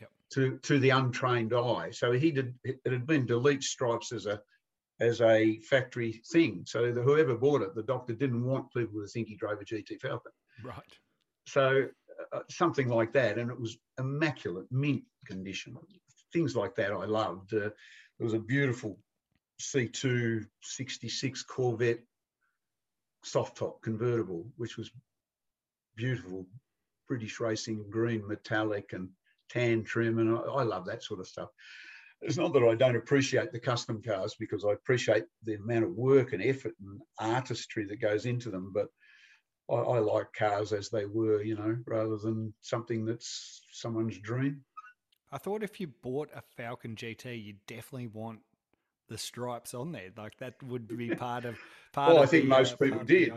[0.01, 0.11] Yep.
[0.33, 1.91] to, to the untrained eye.
[1.91, 4.41] So he did, it had been delete stripes as a,
[5.01, 6.65] as a factory thing.
[6.67, 9.65] So the, whoever bought it, the doctor didn't want people to think he drove a
[9.65, 10.33] GT Falcon.
[10.63, 10.83] Right.
[11.47, 11.87] So
[12.33, 15.77] uh, something like that, and it was immaculate, mint condition.
[16.33, 17.55] Things like that I loved.
[17.55, 17.71] Uh,
[18.19, 18.99] there was a beautiful
[19.61, 22.01] C2 66 Corvette
[23.23, 24.91] soft top convertible, which was
[25.97, 26.47] beautiful,
[27.07, 29.11] British racing green metallic and
[29.51, 31.51] tan trim, and I, I love that sort of stuff.
[32.23, 35.95] It's not that I don't appreciate the custom cars because I appreciate the amount of
[35.95, 38.89] work and effort and artistry that goes into them, but
[39.71, 44.65] I, I like cars as they were, you know, rather than something that's someone's dream.
[45.33, 48.41] I thought if you bought a Falcon GT, you'd definitely want
[49.11, 50.11] the stripes on there.
[50.17, 51.59] Like that would be part of
[51.93, 52.15] part.
[52.15, 53.33] Well, I think the, most uh, people of did.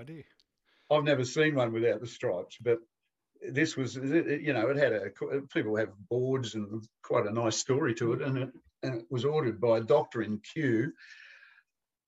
[0.89, 2.77] I've never seen one without the stripes, but
[3.49, 5.09] this was, you know, it had a
[5.53, 8.49] people have boards and quite a nice story to it, and it
[8.83, 10.93] and it was ordered by a doctor in Kew,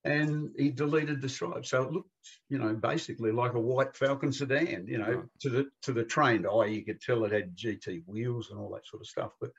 [0.03, 2.09] and he deleted the stripes, so it looked,
[2.49, 4.85] you know, basically like a white Falcon sedan.
[4.87, 5.25] You know, Right.
[5.41, 8.69] to the to the trained eye, you could tell it had GT wheels and all
[8.75, 9.51] that sort of stuff, but.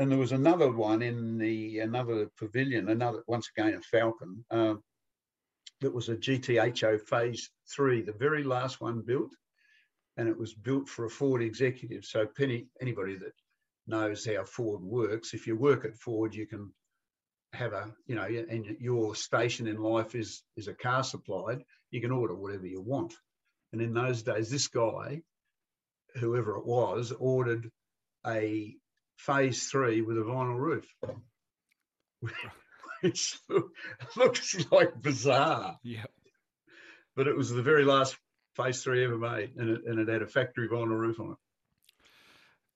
[0.00, 4.82] And there was another one in the another pavilion, another once again a Falcon, um,
[5.82, 9.30] that was a GTHO Phase Three, the very last one built,
[10.16, 12.06] and it was built for a Ford executive.
[12.06, 13.34] So penny anybody that
[13.86, 16.72] knows how Ford works, if you work at Ford, you can
[17.52, 21.62] have a you know, and your station in life is is a car supplied.
[21.90, 23.12] You can order whatever you want,
[23.74, 25.20] and in those days, this guy,
[26.14, 27.70] whoever it was, ordered
[28.26, 28.79] a
[29.26, 30.86] Phase Three with a vinyl roof.
[33.02, 33.38] Which
[34.16, 36.04] looks like bizarre Yeah.
[37.16, 38.16] but it was the very last
[38.56, 41.36] phase three ever made, and it, and it had a factory vinyl roof on it.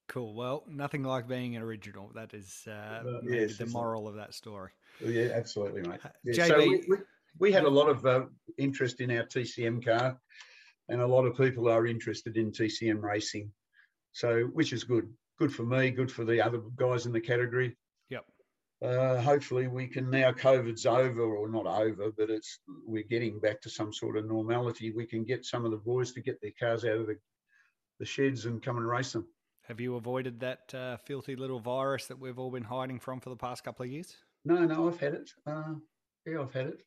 [0.09, 0.35] Cool.
[0.35, 2.11] Well, nothing like being an original.
[2.15, 2.71] That is uh,
[3.07, 4.71] Uh, yes, the moral of that story.
[5.05, 6.01] Yeah, absolutely, mate.
[6.05, 6.97] Uh, Yeah, so we, we,
[7.39, 8.25] we had a lot of uh,
[8.57, 10.19] interest in our TCM car,
[10.89, 13.53] and a lot of people are interested in TCM racing.
[14.13, 15.13] So, which is good.
[15.39, 15.91] Good for me.
[15.91, 17.77] Good for the other guys in the category.
[18.11, 18.25] Yep.
[18.83, 20.31] Uh, hopefully, we can now.
[20.31, 24.93] COVID's over, or not over, but it's we're getting back to some sort of normality.
[24.93, 27.17] We can get some of the boys to get their cars out of the,
[27.99, 29.27] the sheds and come and race them.
[29.67, 33.31] Have you avoided that uh, filthy little virus that we've all been hiding from for
[33.31, 34.15] the past couple of years?
[34.45, 35.31] No, no, I've had it.
[35.47, 35.75] Uh,
[36.27, 36.83] yeah, I've had it.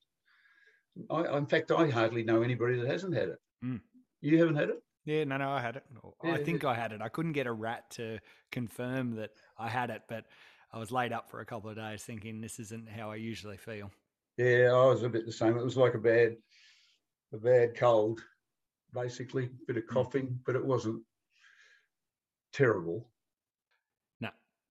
[1.10, 3.40] I, in fact, I hardly know anybody that hasn't had it.
[3.66, 3.82] Mm.
[4.22, 4.84] You haven't had it?
[5.08, 5.86] Yeah, no, no, I had it.
[6.22, 7.02] I think I had it.
[7.02, 8.20] I couldn't get a rat to
[8.52, 10.26] confirm that I had it, but
[10.74, 13.56] I was laid up for a couple of days thinking this isn't how I usually
[13.56, 13.90] feel.
[14.36, 15.58] Yeah, I was a bit the same.
[15.58, 16.36] It was like a bad,
[17.34, 18.20] a bad cold,
[18.94, 19.94] basically, bit of hmm.
[19.94, 21.02] coughing, but it wasn't
[22.52, 23.10] terrible.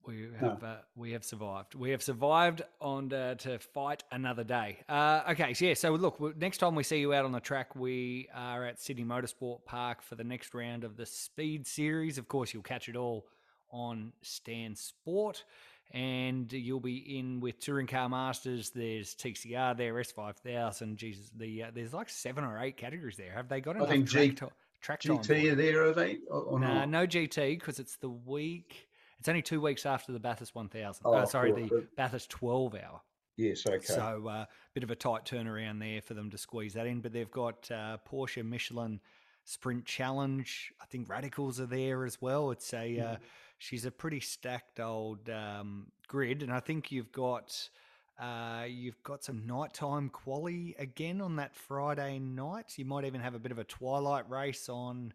[0.08, 1.74] No, we have uh, we have survived.
[1.74, 4.78] We have survived on uh, to fight another day.
[4.88, 5.74] Uh, okay, so yeah.
[5.74, 9.04] So look, next time we see you out on the track, we are at Sydney
[9.04, 12.18] Motorsport Park for the next round of the Speed Series.
[12.18, 13.26] Of course, you'll catch it all
[13.70, 15.44] on Stan Sport.
[15.92, 18.70] And you'll be in with Touring Car Masters.
[18.70, 20.96] There's TCR there, S5000.
[20.96, 23.32] Jesus, the uh, there's like seven or eight categories there.
[23.32, 24.50] Have they got I enough think track, G- to-
[24.80, 25.18] track time?
[25.18, 25.52] GT you?
[25.52, 26.18] are there, are they?
[26.28, 28.88] Or, or Nah, no GT because it's the week.
[29.26, 31.02] It's only two weeks after the Bathurst 1000.
[31.04, 31.66] Oh, uh, sorry, cool.
[31.66, 33.00] the Bathurst 12 hour.
[33.36, 33.84] Yes, okay.
[33.84, 37.00] So a uh, bit of a tight turnaround there for them to squeeze that in.
[37.00, 39.00] But they've got uh, Porsche Michelin
[39.42, 40.72] Sprint Challenge.
[40.80, 42.52] I think Radicals are there as well.
[42.52, 43.16] It's a uh,
[43.58, 47.68] she's a pretty stacked old um, grid, and I think you've got.
[48.18, 52.72] Uh, you've got some nighttime quali again on that Friday night.
[52.76, 55.12] You might even have a bit of a twilight race on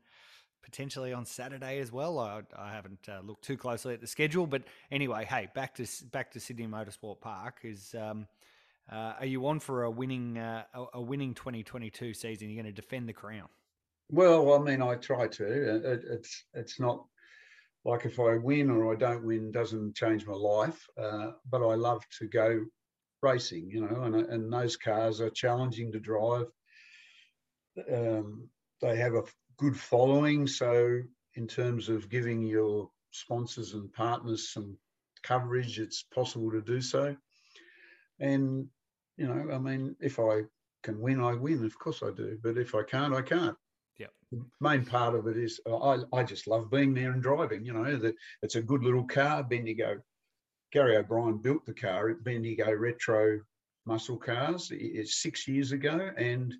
[0.63, 2.19] potentially on Saturday as well.
[2.19, 5.87] I, I haven't uh, looked too closely at the schedule, but anyway, hey, back to
[6.11, 7.95] back to Sydney Motorsport Park is.
[7.99, 8.27] Um,
[8.91, 12.49] uh, are you on for a winning uh, a, winning 2022 season?
[12.49, 13.47] You're going to defend the crown.
[14.09, 15.75] Well, I mean, I try to.
[15.75, 17.05] It, it's it's not
[17.85, 20.85] like if I win or I don't win doesn't change my life.
[20.97, 22.65] Uh, but I love to go
[23.21, 26.47] racing, you know, and and those cars are challenging to drive.
[27.93, 28.49] um,
[28.81, 29.23] they have a
[29.61, 30.47] good following.
[30.47, 31.01] So,
[31.35, 34.75] in terms of giving your sponsors and partners some
[35.21, 37.15] coverage, it's possible to do so.
[38.19, 38.67] And,
[39.17, 40.41] you know, I mean, if I
[40.81, 41.63] can win, I win.
[41.63, 42.39] Of course I do.
[42.41, 43.55] But if I can't, I can't.
[43.99, 44.07] Yeah.
[44.31, 47.63] The main part of it is uh, I, I just love being there and driving.
[47.63, 49.43] You know, that it's a good little car.
[49.43, 50.01] Bendigo,
[50.71, 53.41] Gary O'Brien built the car at Bendigo Retro
[53.85, 54.69] Muscle Cars.
[54.71, 56.55] It's six years ago, and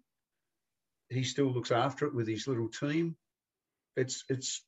[1.12, 3.16] he still looks after it with his little team.
[3.96, 4.64] It's it's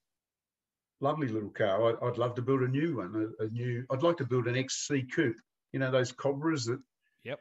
[1.00, 1.98] lovely little car.
[2.02, 3.86] I, would love to build a new one, a, a, new.
[3.92, 5.38] I'd like to build an XC coupe.
[5.72, 6.80] You know those Cobras that.
[7.24, 7.40] Yep.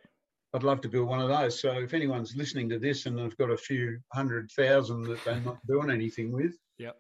[0.55, 1.61] I'd love to build one of those.
[1.61, 5.41] So if anyone's listening to this and they've got a few hundred thousand that they're
[5.41, 6.97] not doing anything with, yep.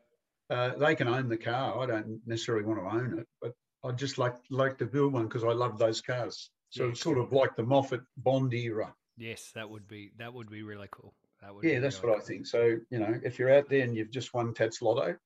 [0.49, 1.79] Uh, they can own the car.
[1.79, 3.53] I don't necessarily want to own it, but
[3.85, 6.51] I'd just like like to build one because I love those cars.
[6.71, 8.95] So yeah, it's sort of like the Moffat Bond era.
[9.17, 11.15] Yes, that would be that would be really cool.
[11.43, 12.16] That would yeah, that's what.
[12.16, 12.47] I think.
[12.47, 15.16] So you know, if you're out there and you've just won Tattslotto,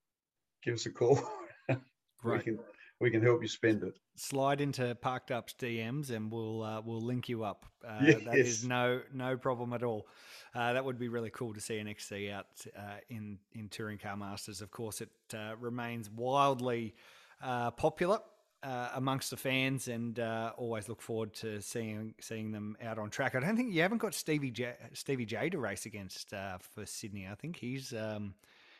[0.63, 1.21] give us a call.
[2.25, 2.59] we can
[3.01, 3.99] we can help you spend it.
[4.17, 7.67] Slide into Parked Up's DMs and we'll uh, we'll link you up.
[7.87, 8.25] Uh, yes.
[8.25, 10.09] That is no no problem at all.
[10.55, 12.47] Uh, that would be really cool to see an XC out
[12.77, 14.63] uh, in in Touring Car Masters.
[14.63, 16.95] Of course, it uh, remains wildly
[17.43, 18.21] uh, popular
[18.63, 23.11] uh, amongst the fans, and uh, always look forward to seeing seeing them out on
[23.11, 23.35] track.
[23.35, 26.87] I don't think you haven't got Stevie J, Stevie J to race against uh, for
[26.87, 27.29] Sydney.
[27.31, 28.35] I think he's um,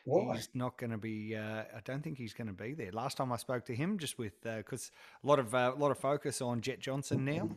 [0.05, 1.35] he's not going to be.
[1.35, 2.91] Uh, I don't think he's going to be there.
[2.91, 5.91] Last time I spoke to him, just with because uh, a lot of a lot
[5.91, 7.49] of focus on Jett Johnson now.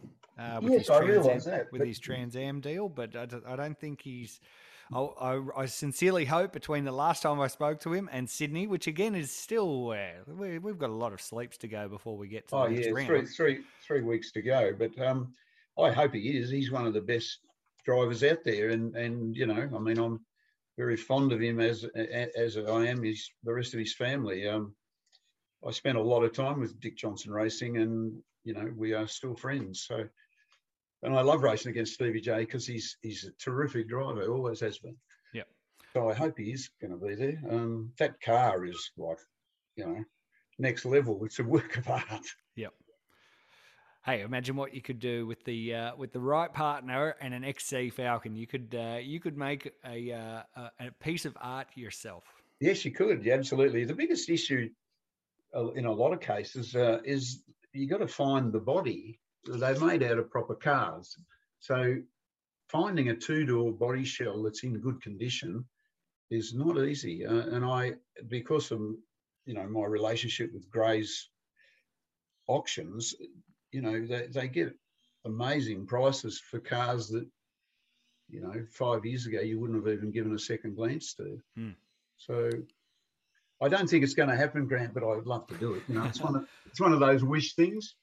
[0.60, 3.78] with yes, his I realise that with his Trans Am deal, but I, I don't
[3.78, 4.40] think he's
[4.92, 8.88] I, I, sincerely hope between the last time I spoke to him and Sydney, which
[8.88, 12.26] again is still uh, we, have got a lot of sleeps to go before we
[12.26, 13.06] get to oh, yeah, round.
[13.06, 14.72] Three, three, three weeks to go.
[14.76, 15.32] But um,
[15.78, 16.50] I hope he is.
[16.50, 17.38] He's one of the best
[17.84, 20.20] drivers out there, and and you know, I mean, I'm
[20.76, 21.84] very fond of him as
[22.36, 24.48] as I am his the rest of his family.
[24.48, 24.74] Um,
[25.66, 29.06] I spent a lot of time with Dick Johnson Racing, and you know, we are
[29.06, 29.84] still friends.
[29.86, 30.08] So
[31.02, 34.78] and I love racing against Stevie J because he's he's a terrific driver, always has
[34.78, 34.96] been.
[35.32, 35.44] Yeah.
[35.92, 37.40] So I hope he is going to be there.
[37.50, 39.18] Um, that car is like,
[39.76, 40.04] you know,
[40.58, 41.24] next level.
[41.24, 42.26] It's a work of art.
[42.56, 42.72] Yep.
[44.04, 47.44] Hey, imagine what you could do with the uh, with the right partner and an
[47.44, 48.34] XC Falcon.
[48.34, 52.24] You could uh, you could make a, uh, a piece of art yourself.
[52.60, 53.24] Yes, you could.
[53.24, 53.84] Yeah, absolutely.
[53.84, 54.70] The biggest issue
[55.54, 57.42] uh, in a lot of cases uh, is
[57.72, 61.16] you got to find the body they're made out of proper cars.
[61.60, 61.96] So
[62.68, 65.64] finding a two-door body shell that's in good condition
[66.30, 67.26] is not easy.
[67.26, 67.94] Uh, and I,
[68.28, 68.80] because of
[69.46, 71.28] you know my relationship with Gray's
[72.46, 73.14] auctions,
[73.72, 74.74] you know they, they get
[75.24, 77.26] amazing prices for cars that
[78.28, 81.40] you know five years ago you wouldn't have even given a second glance to.
[81.58, 81.74] Mm.
[82.16, 82.50] So
[83.60, 85.82] I don't think it's going to happen, Grant, but I'd love to do it.
[85.88, 87.94] You know, it's one of it's one of those wish things.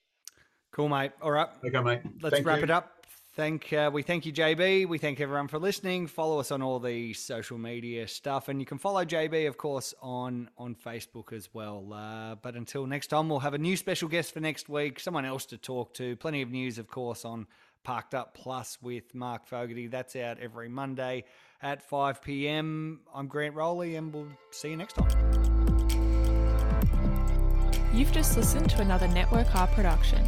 [0.78, 1.12] Cool, mate.
[1.24, 1.50] All right.
[1.66, 2.02] Okay, mate.
[2.22, 2.66] Let's thank wrap you.
[2.66, 3.04] it up.
[3.34, 4.88] Thank uh, we thank you, JB.
[4.88, 6.06] We thank everyone for listening.
[6.06, 9.96] Follow us on all the social media stuff, and you can follow JB, of course,
[10.04, 11.92] on on Facebook as well.
[11.92, 15.00] Uh, but until next time, we'll have a new special guest for next week.
[15.00, 16.16] Someone else to talk to.
[16.16, 17.48] Plenty of news, of course, on
[17.84, 19.88] Parked Up Plus with Mark Fogarty.
[19.88, 21.24] That's out every Monday
[21.64, 23.00] at 5 p.m.
[23.16, 25.10] I'm Grant Rowley, and we'll see you next time.
[27.92, 30.22] You've just listened to another Network R production.